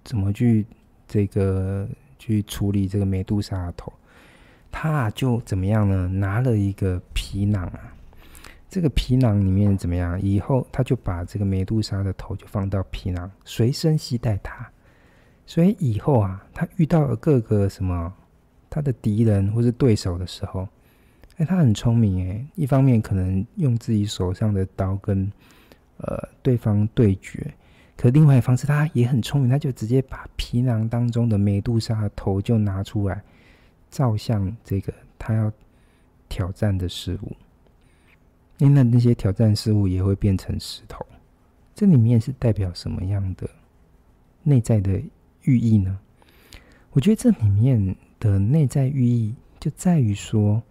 [0.04, 0.66] 怎么去
[1.08, 1.88] 这个
[2.18, 3.90] 去处理这个梅杜莎的头？
[4.70, 6.06] 他就怎么样呢？
[6.08, 7.94] 拿了一个皮囊啊。
[8.68, 10.20] 这个皮囊里面怎么样？
[10.20, 14.70] 以后他就把这个梅杜莎的头就放到皮囊，随身携带它。
[15.46, 18.12] 所以以后啊，他遇到了各个什么
[18.76, 20.68] 他的敌人或是对手的时候，
[21.38, 22.46] 哎，他很聪明哎。
[22.56, 25.32] 一方面可能用自己手上的刀跟
[25.96, 27.54] 呃对方对决，
[27.96, 33.22] 可另外一方式他也很聪明，他就直接把皮囊当中的梅杜莎的头就拿出来，
[33.90, 35.50] 照向这个他要
[36.28, 37.34] 挑战的事物。
[38.58, 41.02] 因为那那些挑战事物也会变成石头，
[41.74, 43.48] 这里面是代表什么样的
[44.42, 45.00] 内在的
[45.44, 45.98] 寓意呢？
[46.92, 50.62] 我觉得这里面的内在寓意就在于说，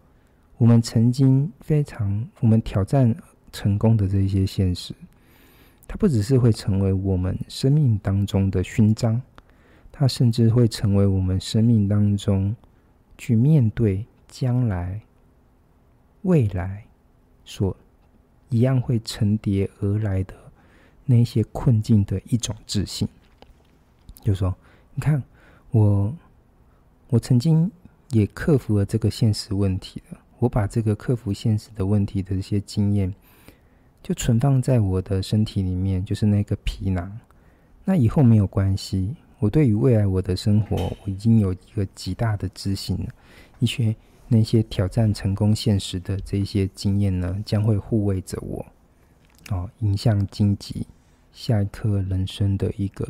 [0.57, 3.15] 我们曾经非常我们挑战
[3.51, 4.93] 成功的这些现实，
[5.87, 9.21] 它不只是会成为我们生命当中的勋章，
[9.91, 12.55] 它甚至会成为我们生命当中
[13.17, 15.01] 去面对将来
[16.23, 16.85] 未来。
[17.47, 17.77] 所
[18.49, 20.33] 一样会层叠而来的
[21.05, 23.07] 那些困境的一种自信，
[24.21, 24.55] 就说，
[24.95, 25.21] 你看
[25.69, 26.11] 我，
[27.09, 27.69] 我曾经
[28.11, 30.17] 也克服了这个现实问题了。
[30.39, 33.13] 我把这个克服现实的问题的这些经验，
[34.03, 37.19] 就存放在我的身体里面，就是那个皮囊。
[37.83, 43.09] 那以后没有关系，我对于未来我的生活，我已经有一个极大的自信了。
[43.59, 43.95] 一些。
[44.27, 48.65] 那些挑战成功现实的这些经验呢，将会护卫着我，
[49.51, 50.87] 哦，迎向荆棘，
[51.31, 53.07] 下一刻人生的一个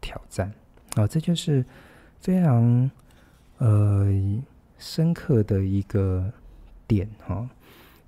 [0.00, 0.52] 挑战，
[0.96, 1.64] 哦，这就是
[2.18, 2.90] 非常
[3.64, 4.42] 呃
[4.78, 6.32] 深刻的一个
[6.86, 7.48] 点哈，哦，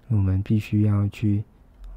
[0.08, 1.44] 我们必须要去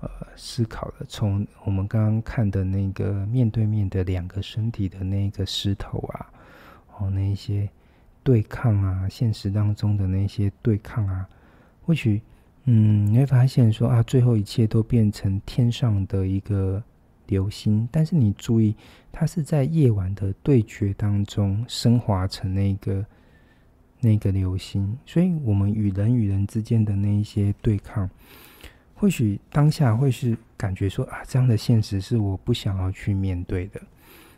[0.01, 1.05] 呃思考的。
[1.07, 6.31] 从我们刚刚看的那个面对面的两个身体的那个石头啊，
[6.97, 7.69] 哦，那些。
[8.23, 11.25] 对抗啊，现实当中的那些对抗啊，
[11.85, 12.21] 或许，
[12.65, 16.83] 嗯，你会发现说啊，最后一切都变成天上的一个
[17.27, 18.75] 流星，但是你注意，
[19.13, 23.05] 它是在夜晚的对决当中升华成那个
[23.99, 28.09] 那个流星，所以我们与人与人之间的那一些对抗，
[28.95, 33.81] 或许当下会是感觉说啊，这样的现实是我不想要去面对的。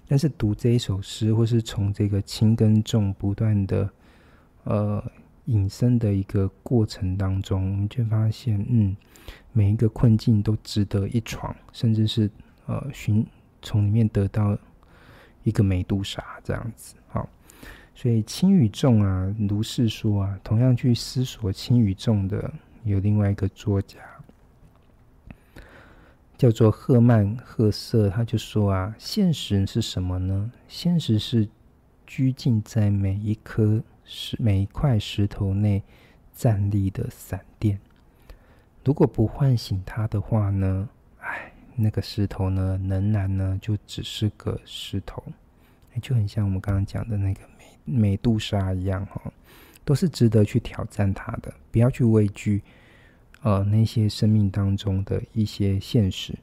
[0.07, 3.88] 但是读这一首诗，或是从这个轻跟重不断的
[4.64, 5.03] 呃
[5.45, 8.97] 引申的一个过程当中，我们就发现，嗯，
[9.51, 12.28] 每一个困境都值得一闯，甚至是
[12.66, 13.24] 呃寻
[13.62, 14.57] 从里面得到
[15.43, 16.95] 一个美杜莎这样子。
[17.07, 17.30] 好，
[18.02, 22.50] 所以轻与重啊，如是说啊，同样去思索轻与重的
[22.86, 23.97] 有另外一个作家。
[26.38, 30.50] 叫做赫曼·赫瑟，他就说啊，现实是什么呢？
[30.70, 31.45] 现实是
[32.08, 35.84] 拘禁在每一颗石、每一块石头内
[36.34, 37.78] 站立的闪电。
[38.86, 40.88] 如果不唤醒它的话呢，
[41.20, 45.22] 哎，那个石头呢，仍然呢就只是个石头，
[46.02, 47.41] 就很像我们刚刚讲的那个
[47.86, 49.22] 美杜莎一样哈，
[49.84, 52.62] 都是值得去挑战它的，不要去畏惧。
[53.42, 56.38] 呃，那些生命当中的一些现实，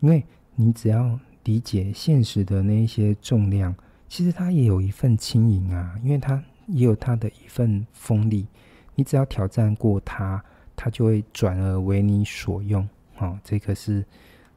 [0.00, 3.74] 因为你只要理解现实的那一些重量，
[4.08, 8.46] 其实它也有一份轻盈啊，因为它也有它的一份锋利。
[8.94, 10.42] 你只要挑战过它，
[10.74, 12.88] 它就会转而为你所用。
[13.18, 14.02] 哦，这个是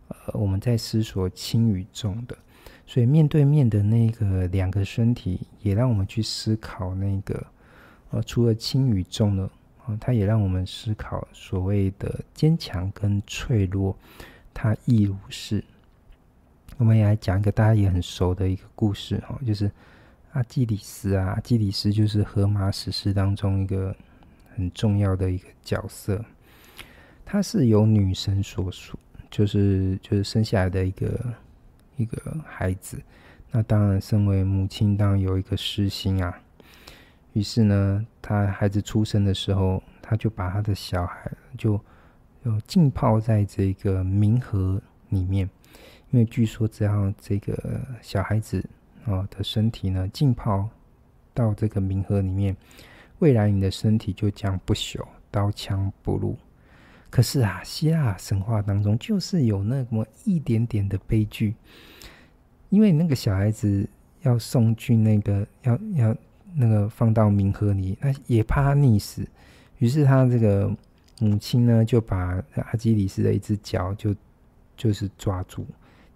[0.08, 2.38] 呃我们在思索轻与重的，
[2.88, 7.46] 所以面对面的那个两个身体，也让我们去思考那个
[8.12, 9.50] 呃除了轻与重的。
[10.00, 13.96] 它也让我们思考所谓的坚强跟脆弱，
[14.52, 15.64] 它亦如是。
[16.78, 19.70] 我们也来讲一个大家也很熟的一个故事哈，就是
[20.32, 23.96] 阿基里斯啊，阿基里斯就是荷马史诗当中一个
[24.56, 26.20] 很重要的一个角色。
[27.24, 28.98] 他是由女神所属，
[29.30, 31.32] 就是就是生下来的一个
[31.98, 33.02] 一个孩子。
[33.52, 36.38] 那当然，身为母亲，当然有一个私心啊。
[37.34, 41.80] 于是呢，他孩子出生的时候，他就把他的小孩就
[42.44, 45.50] 就浸泡在这个冥河里面，
[46.12, 48.64] 因为据说只要这个小孩子
[49.06, 50.70] 哦的身体呢浸泡
[51.34, 52.56] 到这个冥河里面，
[53.20, 56.38] 未来你的身体就将不朽，刀枪不入。
[57.16, 61.56] 可是啊，希腊神话当中就是有那么一点点的悲剧，
[62.68, 63.88] 因为那个小孩子
[64.24, 66.14] 要送去那个要要
[66.54, 69.26] 那个放到冥河里，那也怕他溺死，
[69.78, 70.70] 于是他这个
[71.22, 74.14] 母亲呢就把阿基里斯的一只脚就
[74.76, 75.66] 就是抓住，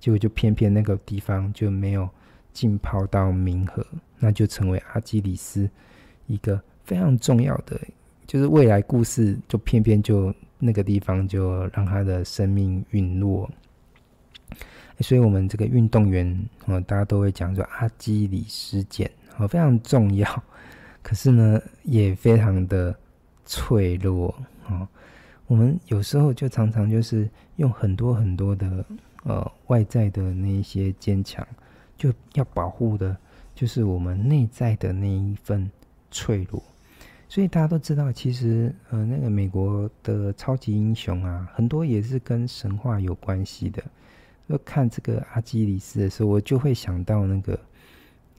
[0.02, 2.10] 结果就偏偏那个地方就没有
[2.52, 3.88] 浸泡到冥河，
[4.18, 5.70] 那就成为阿基里斯
[6.28, 7.80] 一个非常重要的，
[8.28, 10.36] 就是未来故事就偏偏就。
[10.60, 13.49] 那个地方就让他的生命陨落，
[14.99, 20.43] 所以，我们这个运动员，哦，大家都会讲说阿基里斯腱，啊，非常重要，
[21.01, 22.93] 可是呢，也非常的
[23.45, 24.36] 脆弱，
[24.68, 24.88] 哦。
[25.47, 28.86] 我们有时候就常常就是用很多很多的
[29.24, 31.47] 呃外在的那一些坚强，
[31.97, 33.18] 就要保护的，
[33.55, 35.72] 就是我们内在的那一份
[36.12, 36.62] 脆弱。
[37.30, 43.84] 所以大家都知道，其实呃，那个美国的超级英雄啊，很多也是跟神话有关系的。
[44.49, 47.59] 就看这个阿基里斯的时候，我就会想到那个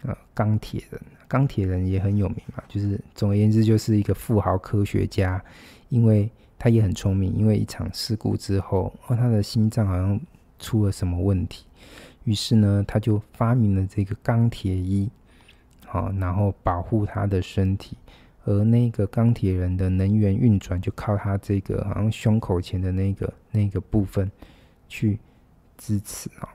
[0.03, 1.01] 呃钢铁人。
[1.29, 5.41] 钢铁人也很有名嘛，就是总而言之，就是一个富豪科学家，
[5.89, 6.29] 因为
[6.59, 10.21] 他也很聪明，因为一场事故之后，哦，他的心脏好像
[10.59, 11.65] 出了什么问题，
[12.25, 15.09] 于是呢，他就发明了这个钢铁衣，
[15.87, 17.97] 好，然后保护他的身体。
[18.51, 24.31] 而那个钢铁人的能源运转，就靠他这个好像胸口前的那个那个部分
[24.89, 25.19] 去
[25.79, 26.49] 支持啊。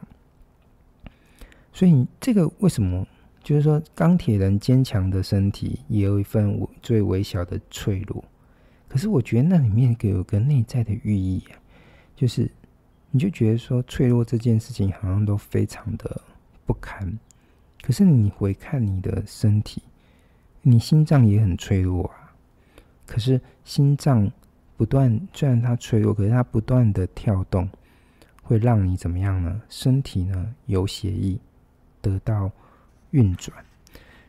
[1.72, 3.06] 所以这个为什么
[3.44, 8.24] 就是说钢铁人坚强的身体也有一份最微小的脆弱？
[8.88, 11.60] 可是我觉得那里面有个内在的寓意啊，
[12.16, 12.50] 就是
[13.12, 16.22] 你就觉得说脆弱这件事情好像都非常的
[16.66, 17.20] 不堪，
[17.82, 19.82] 可是你回看你的身体。
[20.68, 22.34] 你心脏也很脆弱啊，
[23.06, 24.32] 可是心脏
[24.76, 27.70] 不断，虽然它脆弱，可是它不断的跳动，
[28.42, 29.62] 会让你怎么样呢？
[29.70, 31.38] 身体呢有血液
[32.02, 32.52] 得到
[33.12, 33.56] 运转，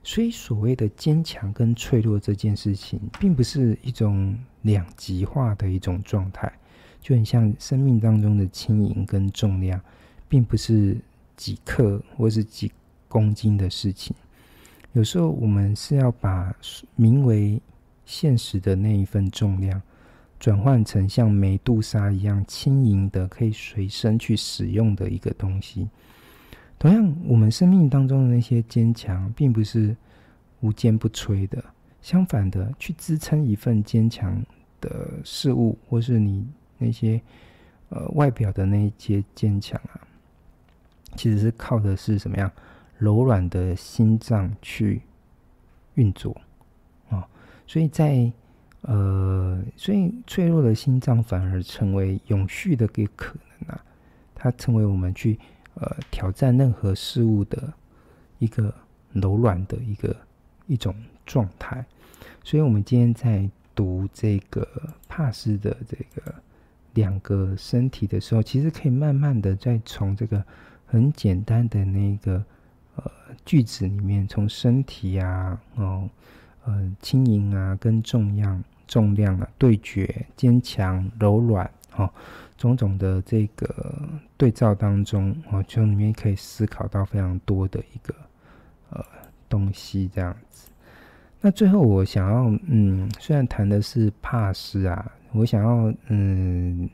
[0.03, 6.53] 所以所谓的坚强跟脆弱这件事情，并不是一种两极化的一种状态，
[7.01, 9.80] 就很像生命当中的轻盈跟重量，
[10.28, 10.99] 并不是
[11.34, 12.70] 几克或是几
[13.09, 14.14] 公斤的事情。
[14.97, 16.57] 有时候我们是要把
[16.94, 17.61] 名为
[18.07, 19.82] 现实的那一份重量，
[20.40, 25.86] 转换成像梅杜莎一样轻盈的、可以随身去使用的一个东西。
[26.78, 29.94] 同样，我们生命当中的那些坚强，并不是
[30.61, 31.62] 无坚不摧的，
[32.01, 34.42] 相反的，去支撑一份坚强
[34.80, 37.20] 的事物，或是你那些
[37.90, 40.01] 呃外表的那些坚强啊，
[41.16, 42.51] 其实是靠的是什么样？
[42.99, 45.03] 柔软的心脏去
[45.97, 46.32] 运作
[47.11, 47.24] 啊、哦，
[47.66, 48.32] 所以在
[48.82, 53.84] 呃，所以脆弱的心脏反而成为永续的一个可能啊，
[54.34, 55.38] 它成为我们去
[55.74, 57.70] 呃挑战任何事物的
[58.38, 58.72] 一个
[59.12, 60.16] 柔软的一个
[60.66, 60.94] 一种
[61.26, 61.84] 状态。
[62.42, 64.66] 所以，我们今天在读这个
[65.09, 66.34] 帕斯的这个
[66.94, 70.42] 两个身体的时候，其实可以慢慢的再从这个
[70.86, 72.42] 很简单的那个。
[73.45, 76.09] 句子里面从身体啊，哦，
[76.64, 82.11] 呃，轻盈啊，跟重量、重量啊对决，坚强、柔软，哦，
[82.57, 88.14] 种种的这个对照当中，哦，就里面可以思考到非常多的一个
[88.91, 89.05] 呃
[89.49, 90.68] 东西，这样子。
[91.41, 96.89] 那最后我想要，嗯，虽然谈的是帕斯啊，我想要，嗯。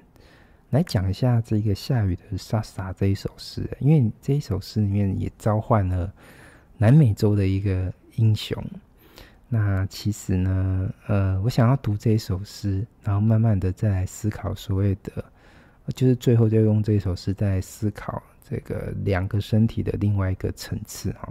[0.73, 6.11] 来讲一下这个下雨的《莎莎》这一首诗，因为这一首诗里面也召唤了
[6.79, 8.57] 南美洲的一个英雄。
[9.51, 15.23] 那其实呢，呃，我想要读这一首诗，然后慢慢的再来思考所谓的，
[15.95, 21.31] 就是最后就用这一首诗再来思考这个两个身体的另外一个层次哈。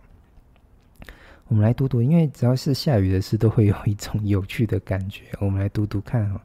[1.48, 5.24] 我们来读读，因为只要是下雨的诗，都会有一种有趣的感觉。
[5.40, 6.40] 我们来读读看哈，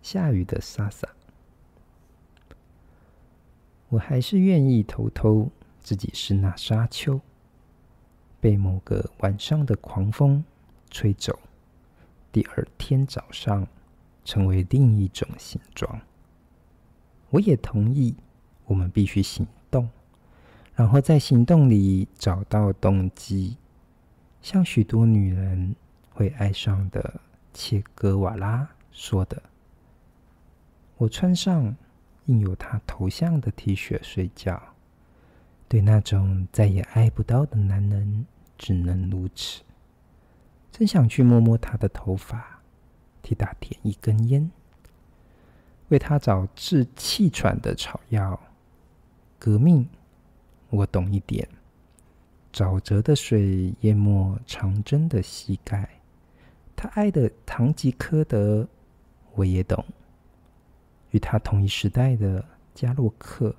[0.00, 1.08] 下雨的《莎莎》。
[3.88, 5.48] 我还是愿意偷偷
[5.80, 7.20] 自己是那沙丘，
[8.40, 10.44] 被某个晚上的狂风
[10.90, 11.38] 吹走，
[12.32, 13.64] 第二天早上
[14.24, 16.00] 成为另一种形状。
[17.30, 18.16] 我也同意，
[18.64, 19.88] 我们必须行动，
[20.74, 23.56] 然后在行动里找到动机，
[24.42, 25.76] 像许多女人
[26.10, 27.20] 会爱上的
[27.54, 29.40] 切格瓦拉说的
[30.98, 31.74] ：“我穿上。”
[32.26, 34.62] 印有他头像的 T 恤睡觉，
[35.68, 38.26] 对那种再也爱不到的男人
[38.58, 39.62] 只能如此。
[40.70, 42.60] 真想去摸摸他的头发，
[43.22, 44.50] 替他点一根烟，
[45.88, 48.38] 为他找治气喘的草药。
[49.38, 49.88] 革命，
[50.70, 51.48] 我懂一点。
[52.52, 55.88] 沼泽的水淹没长征的膝盖，
[56.74, 58.66] 他爱的堂吉诃德，
[59.34, 59.84] 我也懂。
[61.16, 62.44] 与他同一时代的
[62.74, 63.56] 加洛克，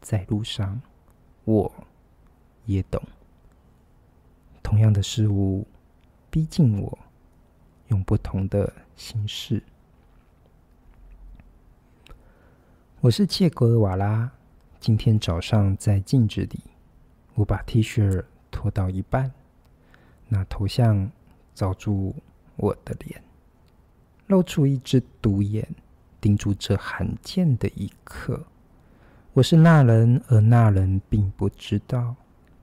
[0.00, 0.80] 在路上，
[1.44, 1.68] 我
[2.64, 3.02] 也懂。
[4.62, 5.66] 同样的事物
[6.30, 6.96] 逼近我，
[7.88, 9.60] 用不同的形式。
[13.00, 14.30] 我是切格瓦拉。
[14.78, 16.60] 今天早上在镜子里，
[17.34, 19.32] 我把 T 恤脱到一半，
[20.28, 21.10] 那头像
[21.52, 22.14] 罩住
[22.54, 23.20] 我的脸，
[24.28, 25.68] 露出一只独眼，
[26.22, 28.40] 盯住这罕见的一刻。
[29.32, 32.14] 我是那人，而那人并不知道，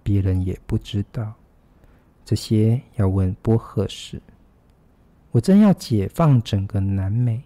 [0.02, 1.34] 别人也不知道。
[2.24, 4.22] 这些要问波赫士。
[5.32, 7.42] 我正要解放整个南美，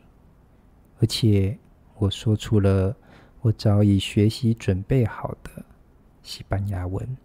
[0.99, 1.57] 而且
[1.97, 2.95] 我说出了。
[3.41, 5.65] 我早已学习准备好的
[6.21, 7.17] 西班牙文，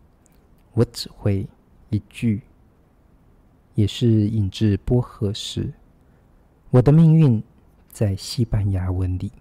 [0.73, 1.47] 我只会
[1.91, 2.43] 一句，
[3.75, 5.73] 也是引自波赫士。
[6.71, 7.41] 我的命运
[7.99, 9.33] 在西班牙文里，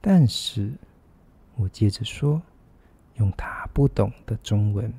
[0.00, 0.72] 但是
[1.54, 2.42] 我接着说，
[3.14, 4.92] 用他不懂的中文。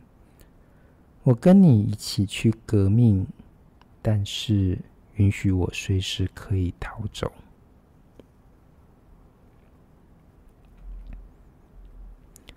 [1.24, 3.28] 我跟你一起去革命，
[4.02, 4.80] 但是
[5.16, 7.30] 允许我随时可以逃走。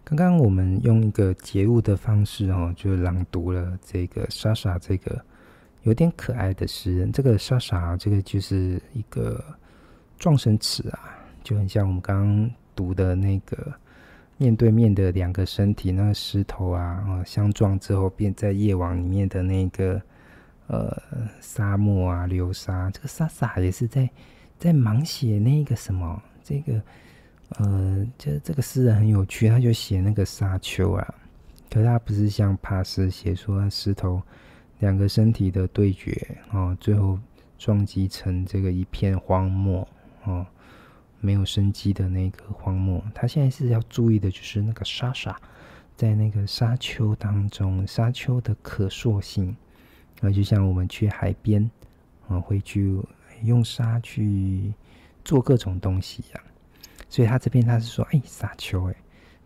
[0.04, 5.26] 刚刚我们用一个节录的方式哦，就朗读了这个莎莎这个
[5.89, 7.11] 有点可爱的诗人。
[7.11, 9.43] 这个莎莎，这个就是一个
[10.18, 13.72] 撞声词啊，就很像我们刚刚读的那个
[14.36, 19.99] 面对面的两个身体，那个石头啊，相撞之后变在夜晚里面的那个
[20.66, 20.95] 呃
[21.41, 22.91] 沙漠啊流沙。
[22.91, 24.07] 这个莎莎也是在
[24.59, 26.80] 在盲写那个什么这个。
[27.53, 31.14] 呃，就这个诗人很有趣，他就写那个沙丘啊，
[31.70, 34.20] 可是他不是像帕斯写说石头
[34.81, 37.18] 两个身体的对决哦，最后
[37.59, 39.87] 撞击成这个一片荒漠
[40.24, 40.47] 哦，
[41.20, 43.03] 没有生机的那个荒漠。
[43.14, 45.37] 他现在是要注意的就是那个莎莎
[45.97, 49.57] 在那个沙丘当中，沙丘的可塑性
[50.20, 51.68] 啊，就像我们去海边
[52.29, 52.97] 啊，会去
[53.43, 54.72] 用沙去
[55.24, 56.45] 做各种东西一样。
[57.09, 58.95] 所以他这边他是说，哎，沙丘，哎，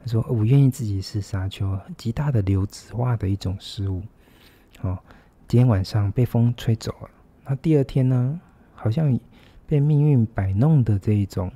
[0.00, 4.02] 他说我愿意自己是沙丘，极大的流子化的一种事物。
[4.80, 4.98] 哦，
[5.52, 7.10] 今天晚上被风吹走了，
[7.44, 8.40] 那第二天呢，
[8.72, 9.20] 好像
[9.66, 11.52] 被命运摆弄的这一种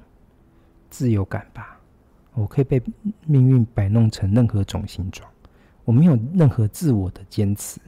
[0.90, 1.80] 自由感吧。
[2.34, 2.78] 我可以被
[3.24, 5.26] 命运摆弄成任何种形状，
[5.86, 7.80] 我没有任何自我的坚持。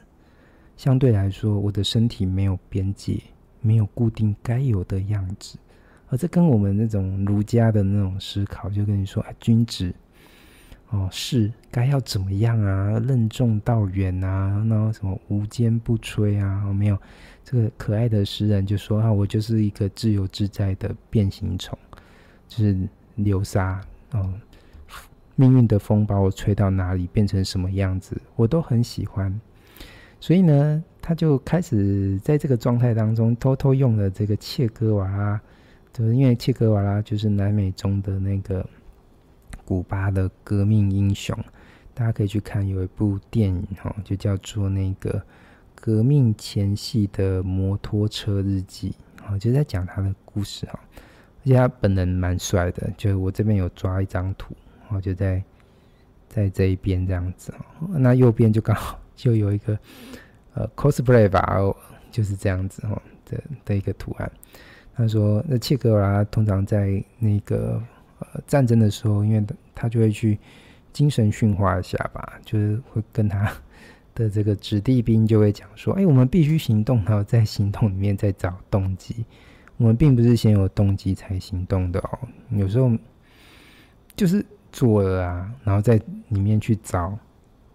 [0.79, 3.21] 相对来说，我的身体没有边界，
[3.61, 5.59] 没有固定该有的样子。
[6.09, 9.95] 而这跟我们那种儒家的那种思考，就跟你说，啊，君子
[10.91, 12.99] 哦，是该要怎么样啊？
[13.07, 16.73] 任重道远啊，然后什么无坚不摧啊？
[16.73, 16.99] 没有，
[17.45, 21.79] 这个可爱的诗人就说啊，我就是一个自由自在的变形虫，
[22.49, 23.81] 就是流沙
[24.13, 24.33] 哦，
[25.37, 29.39] 命运的风把我吹到哪里，变成什么样子，我都很喜欢。
[30.21, 35.41] 所以呢，他就开始在这个状态当中，偷偷用了这个切格瓦拉。
[35.93, 38.65] 就是因为切格瓦拉就是南美中的那个
[39.69, 41.39] 古巴的革命英雄，
[41.93, 45.23] 大家可以去看有一部电影哈，就叫做那个
[45.75, 50.81] 革命前夕的摩托车日记，啊，就在讲他的故事啊，
[51.43, 54.55] 而且他本人蛮帅的，就我这边有抓一张图，
[54.85, 55.45] 然后就在
[56.31, 59.79] 在这一边这样子哦，那右边就刚好 就有一个
[60.55, 61.59] 呃 cosplay 吧，
[62.11, 64.33] 就是这样子哈的的一个图案。
[64.95, 67.81] 他说：“那切格瓦拉通常在那个
[68.21, 69.45] 呃战争的时候，因为
[69.75, 70.39] 他就会去
[70.93, 73.53] 精神驯化一下吧， 就是会跟他
[74.15, 79.25] 的这个子弟兵就会讲说：‘哎，我们必须行动，然后在行动里面再找动机。
[79.77, 82.19] 我们并不是先有动机才行动的哦，
[82.51, 82.91] 有时候
[84.17, 87.17] 就是做了啊，然后在里面去找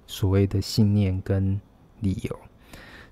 [0.06, 1.60] 所谓的信念跟
[2.02, 2.40] 理由，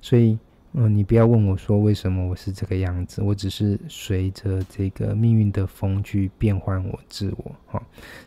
[0.01, 0.37] 所以。’
[0.73, 7.81] 嗯，你不要问我说为什么我是这个样子，我只是随着这个命运的风去变换我自我哈。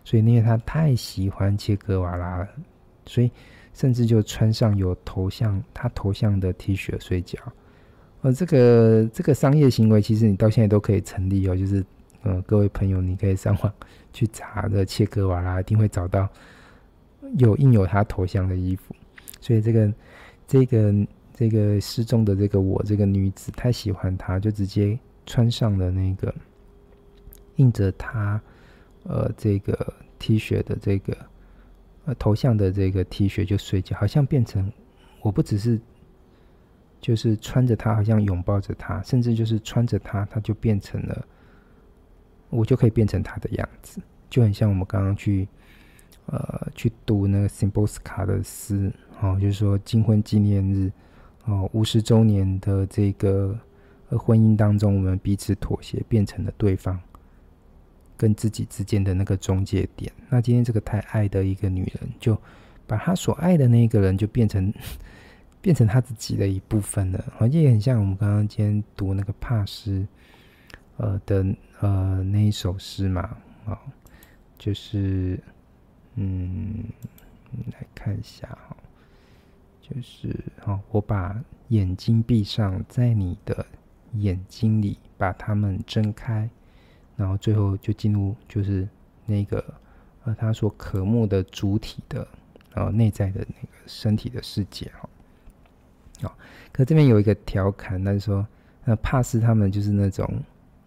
[0.05, 2.49] 所以因为他太喜欢切格瓦拉了，
[3.07, 3.31] 所以
[3.73, 7.39] 甚至就穿上有头像他头像的 T 恤睡觉。
[8.21, 11.57] 而这个这个商业行为，其实你到现在都可以成立哦。
[11.57, 11.85] 就是
[12.25, 13.73] 嗯，各位朋友，你可以上网
[14.13, 16.29] 去查的切格瓦拉，一定会找到
[17.39, 18.95] 有印有他头像的衣服。
[19.41, 19.93] 所以这个
[20.47, 20.95] 这个
[21.35, 26.35] 这个失踪的这个我这个女子太喜欢他，就直接穿上了那个
[27.57, 28.41] 印着他
[29.03, 31.15] 呃这个 T 恤的这个
[32.07, 34.73] 呃头像的这个 T 恤就睡觉，好像变成
[35.21, 35.79] 我不只是
[37.01, 41.27] 就是穿着它，好像拥抱着他，甚至就是穿着它，它就变成了
[42.49, 45.47] 我就可以变成他的样子，就很像我们刚刚去。
[46.27, 50.91] 呃，去读那个 Szymborska 的诗，哦，就是说金婚纪念日，
[51.45, 53.59] 哦，五十周年的这个
[54.11, 56.99] 婚姻当中，我们彼此妥协，变成了对方
[58.17, 60.13] 跟自己之间的那个中介点。
[60.29, 62.37] 那今天这个太爱的一个女人，就
[62.87, 64.73] 把她所爱的那个人，就变成
[65.61, 67.25] 变成她自己的一部分了。
[67.37, 70.07] 好像也很像我们刚刚今天读那个帕斯，
[70.97, 71.45] 呃的
[71.81, 73.23] 呃那一首诗嘛，
[73.65, 73.79] 啊、哦，
[74.59, 75.39] 就是。
[76.17, 76.85] 嗯，
[77.73, 78.77] 来看一下哈，
[79.87, 83.67] 就是哦，我把眼睛闭上，在你的
[84.15, 86.49] 眼睛里把它们睁开，
[87.17, 88.89] 然后最后就进入就是
[89.27, 89.63] 那个
[90.25, 92.27] 呃他所渴慕的主体的
[92.73, 95.09] 呃内在的那个身体的世界哈。
[96.23, 96.33] 哦，
[96.73, 98.47] 可这边有一个调侃，那就说
[98.87, 100.27] 那帕斯他们就是那种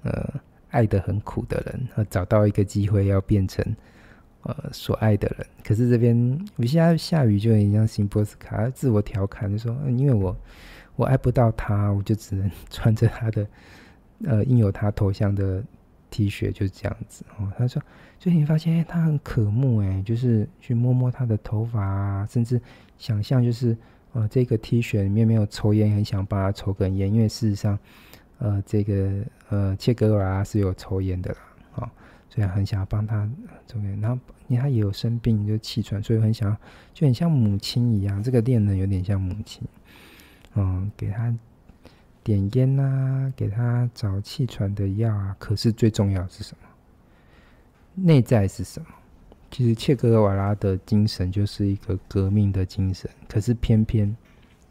[0.01, 0.33] 呃
[0.71, 3.63] 爱得很苦的人，呃找到一个机会要变成。
[4.47, 6.15] 呃，所爱的人，可是这边
[6.55, 10.33] 有些下雨，就很像辛波斯卡自我调侃，就说，因为我
[10.95, 13.45] 我爱不到他，我就只能穿着他的
[14.23, 15.61] 呃印有他头像的
[16.09, 17.51] T 恤，就是这样子哦。
[17.57, 17.81] 他说，
[18.17, 22.61] 最近发现，哎，他很可慕，哎，就是去摸摸他的头发啊，甚至
[22.97, 23.75] 想象就是
[24.13, 27.77] 呃这个 T 恤里面没有抽烟，很想帮他抽根烟，因为事实上，
[28.37, 31.39] 呃，这个呃切格瓦拉是有抽烟的啦，
[32.29, 33.29] 所以很想要帮他
[33.67, 36.57] 抽烟，然后因为他也有生病，就气喘，所以很想要，
[36.93, 38.21] 就很像母亲一样。
[38.21, 39.67] 这个恋人有点像母亲，
[40.55, 41.33] 嗯，给他
[42.23, 45.35] 点烟呐、啊，给他找气喘的药啊。
[45.39, 46.67] 可是最重要的是什么？
[47.95, 48.87] 内在是什么？
[49.49, 54.15] 其实切格瓦拉的精神就是一个革命的精神，可是偏偏。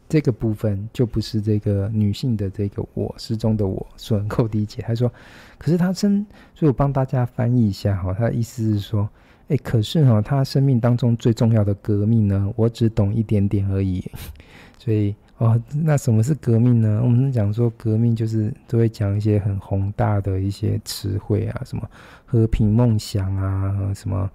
[0.09, 4.81] 这个部分就不是这个女性的这个我失踪的我所能够理解。
[4.81, 5.11] 他说
[5.59, 8.13] ：“可是他生，所以我帮大家翻译一下哈。
[8.13, 9.09] 他的意思是说，
[9.49, 14.09] 哎，可是哈，他生命当中最重要的革命呢，我只懂一点点而已。
[14.79, 17.01] 所以哦，那什么是革命呢？
[17.03, 21.89] 我们讲说革命就是都会讲一些很宏大的一些词汇啊，什么
[22.25, 24.31] 和平梦想啊，什么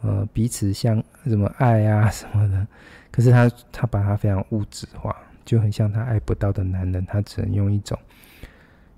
[0.00, 2.66] 呃彼此相什么爱啊什么的。”
[3.12, 7.98] 可是他他把他非常物质化，就很像他爱不到的男人，他只能用一种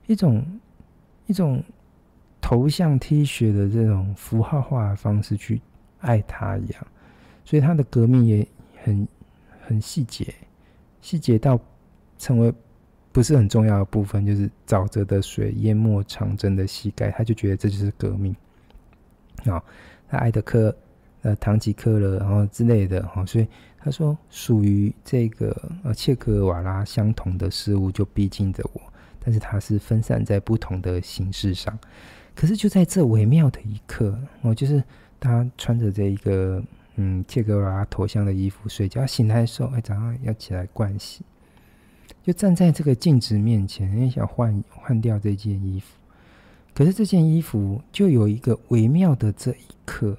[0.06, 0.44] 一种
[1.26, 1.64] 一种
[2.40, 5.62] 头像 T 恤的这种符号化的方式去
[6.00, 6.86] 爱他一样，
[7.42, 8.46] 所以他的革命也
[8.84, 9.08] 很
[9.66, 10.34] 很细节，
[11.00, 11.58] 细节到
[12.18, 12.52] 成为
[13.12, 18.36] 不是很重要的部分，就是沼泽的水淹没长征的膝盖，他就觉得这就是革命
[19.46, 19.62] 啊，
[20.06, 20.76] 他爱德克
[21.22, 23.48] 呃唐吉诃德然后之类的哈，所以。
[23.85, 28.80] 他说：“属于这个呃切格瓦拉相同的事物就逼近着我，
[29.18, 31.76] 但是它是分散在不同的形式上。
[32.34, 34.83] 可是就在这微妙的一刻，我就是
[35.18, 36.63] 他穿着这一个
[36.95, 41.22] 嗯切格瓦拉头像的衣服睡觉，醒来的时候，哎，早上要起来盥洗，
[42.22, 45.87] 就站在这个镜子面前，也想换换掉这件衣服。
[46.72, 50.17] 可是这件衣服就有一个微妙的这一刻。”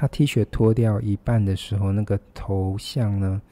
[0.00, 3.42] 他 T 恤脱掉一半的时候，那个头像呢，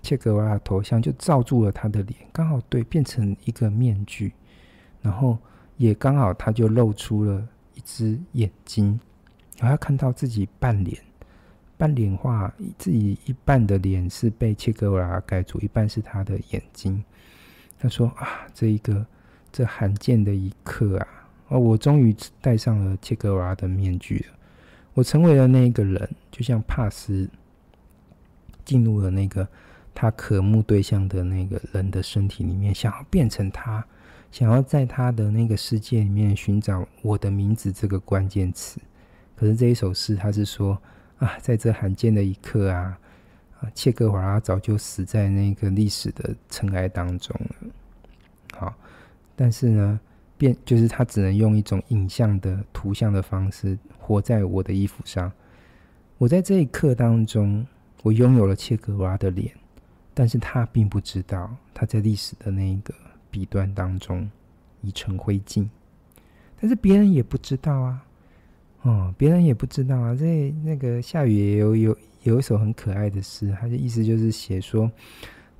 [0.00, 4.32] 切格瓦拉头像就罩住了他的脸，刚好对，变成一个面具，
[5.02, 5.36] 然后
[5.78, 7.44] 也刚好他就露出了
[7.74, 9.00] 一只眼睛，
[9.58, 10.96] 然后他看到自己半脸，
[11.76, 17.02] 半脸画，自己一半的脸是被切格瓦拉盖住，一半是他的眼睛。
[17.80, 19.04] 他说啊，这一个
[19.50, 21.08] 这罕见的一刻啊，
[21.48, 24.36] 哦，我终于戴上了切格瓦拉的面具了。
[24.94, 27.28] 我成为了那个人，就像帕斯
[28.64, 29.46] 进入了那个
[29.94, 33.84] 他渴慕对象的那个人的身体里面，想要变成他，
[34.32, 38.80] 想要在他的那个世界里面寻找我的名字这个关键词。
[39.36, 40.80] 可是这一首诗，他是说
[41.18, 42.98] 啊，在这罕见的一刻啊，
[43.60, 47.70] 啊，切格瓦拉早就死在那个历史的尘埃当中了。
[48.58, 48.74] 好，
[49.36, 50.00] 但是呢。
[50.40, 55.30] 变就是他只能用一种影像的图像的方式活在我的衣服上。
[56.16, 57.66] 我在这一刻当中，
[58.02, 59.52] 我拥有了切格瓦的脸，
[60.14, 62.94] 但是他并不知道他在历史的那一个
[63.30, 64.26] 彼端当中
[64.80, 65.68] 已成灰烬。
[66.58, 68.02] 但是别人也不知道啊，
[68.80, 70.14] 哦，别人也不知道啊。
[70.14, 74.90] 这那个下雨也有有有一首很可爱的诗，他的意思就是写说，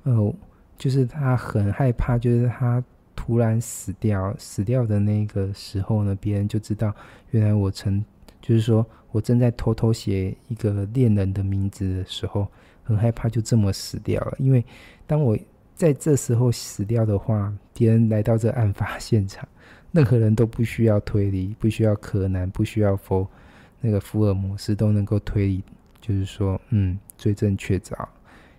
[0.03, 0.35] 呃，
[0.75, 2.83] 就是他很害怕，就是他
[3.23, 6.91] 突然死掉，死掉的那个时候呢，别人就知道，
[7.29, 8.03] 原来我曾，
[8.41, 12.47] 就是说我正在偷偷写一个恋人的名字的时候，
[12.83, 14.35] 很害怕就这么死掉了。
[14.39, 14.65] 因为
[15.05, 15.37] 当我
[15.75, 19.47] 在这时候死掉的话，别人来到这案发现场，
[19.91, 23.29] 任何人都不需要推理，不需要柯南，不需要佛
[23.81, 25.63] 那个福尔摩斯都能够推理。
[26.01, 27.93] 就是说，嗯，罪证确凿，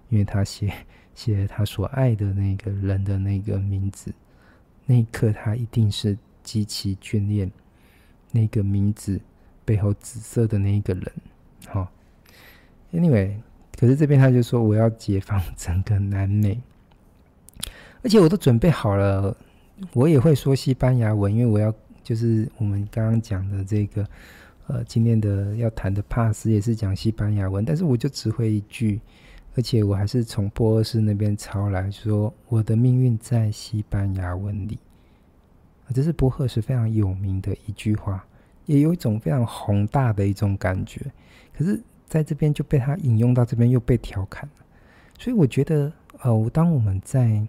[0.09, 0.73] 因为他写
[1.17, 4.15] 写了他所爱的那个人的那个名字，
[4.93, 7.51] 那一刻他一定是极其眷恋
[8.31, 9.19] 那个名字
[9.65, 11.11] 背后紫色的那一个人。
[11.67, 11.91] 好
[12.93, 13.37] ，，Anyway，
[13.79, 16.61] 可是这边他就说我要解放 整个南美，
[18.03, 19.35] 而且我都准备好了，
[19.95, 21.75] 我也会说西班牙文，因为我要
[22.05, 24.07] 就是我们刚刚讲的这个。
[24.69, 29.01] 呃，今天的要谈的帕斯也是讲西班牙文，但是我就只会一句，
[29.55, 34.79] 而且我还是从波尔斯那边抄来说，我的命运在西班牙文里。
[35.95, 38.25] 这是波赫是非常有名的一句话，
[38.67, 41.01] 也有一种非常宏大的一种感觉。
[41.57, 44.49] 可是在这边就被他引用到这边，又被调侃。
[45.19, 45.93] 所以我觉得，
[46.23, 47.47] 呃，当我们在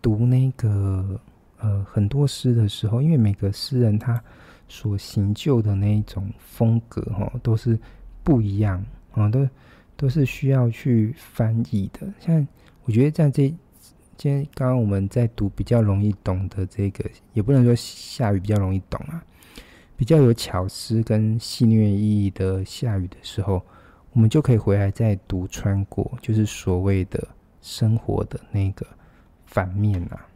[0.00, 1.20] 读那个
[1.58, 4.22] 呃很多诗的时候，因为每个诗人他。
[4.70, 7.78] 所行就的那一种风格，哈，都是
[8.22, 9.48] 不一样啊，都
[9.98, 12.06] 都是需要去翻译的。
[12.20, 12.46] 像
[12.84, 13.48] 我觉得在这，
[14.16, 19.22] 今天刚刚我们在读比较容易懂的这个，也不能说下雨比较容易懂啊，
[19.96, 23.60] 比较有巧思跟戏虐意义的下雨的时候，
[24.12, 27.26] 我们就可以回来再读穿过，就是所谓的
[27.60, 28.86] 生活的那个
[29.46, 30.26] 反面啊，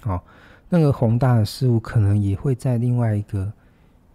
[0.00, 0.24] 好。
[0.72, 3.52] 那个宏大的事物，可能也会在另外一个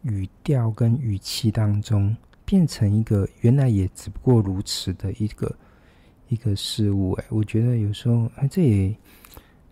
[0.03, 2.15] 语调跟语气当中，
[2.45, 5.55] 变成一个原来也只不过如此的一个
[6.27, 7.11] 一个事物。
[7.13, 8.95] 哎，我觉得有时候，哎，这也，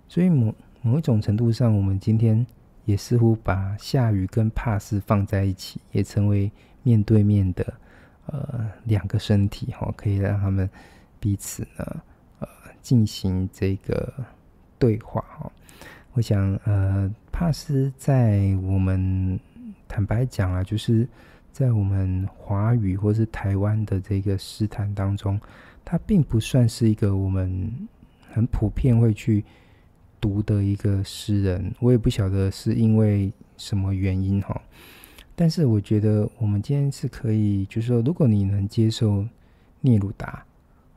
[0.07, 2.45] 所以某某一种程度上，我们今天
[2.85, 6.51] 也似乎把下雨跟帕斯放在一起，也成为
[6.81, 7.73] 面对面的
[8.25, 10.69] 呃两个身体哈，可以让他们
[11.19, 12.01] 彼此呢
[12.39, 12.47] 呃
[12.81, 14.11] 进行这个
[14.77, 15.51] 对话哈。
[16.13, 19.39] 我想，呃，帕斯在我们
[19.87, 21.07] 坦白讲啊，就是
[21.53, 25.39] 在我们华语或是台湾的这个诗坛当中，
[25.85, 27.71] 他并不算是一个我们
[28.31, 29.45] 很普遍会去
[30.19, 31.71] 读的一个诗人。
[31.79, 34.59] 我也不晓得是因为什么原因哈，
[35.35, 39.23] 但是我觉得我们今天是可以，就是说，如果你能接受
[39.81, 40.43] 聂鲁达，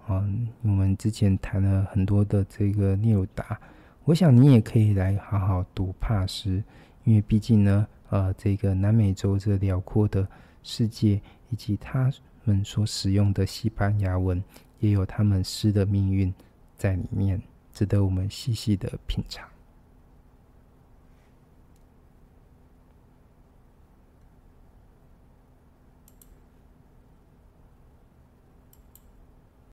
[0.09, 3.61] 嗯，我们之前谈了很多的这个聂鲁达。
[4.05, 6.63] 我想你也可以来好好读帕斯，
[7.05, 10.27] 因为毕竟呢，呃，这个南美洲这辽阔的
[10.67, 12.13] 世界，以及他
[12.43, 14.43] 们所使用的西班牙文，
[14.81, 16.35] 也有他们诗的命运
[16.77, 17.41] 在里面，
[17.73, 19.49] 值得我们细细的品尝。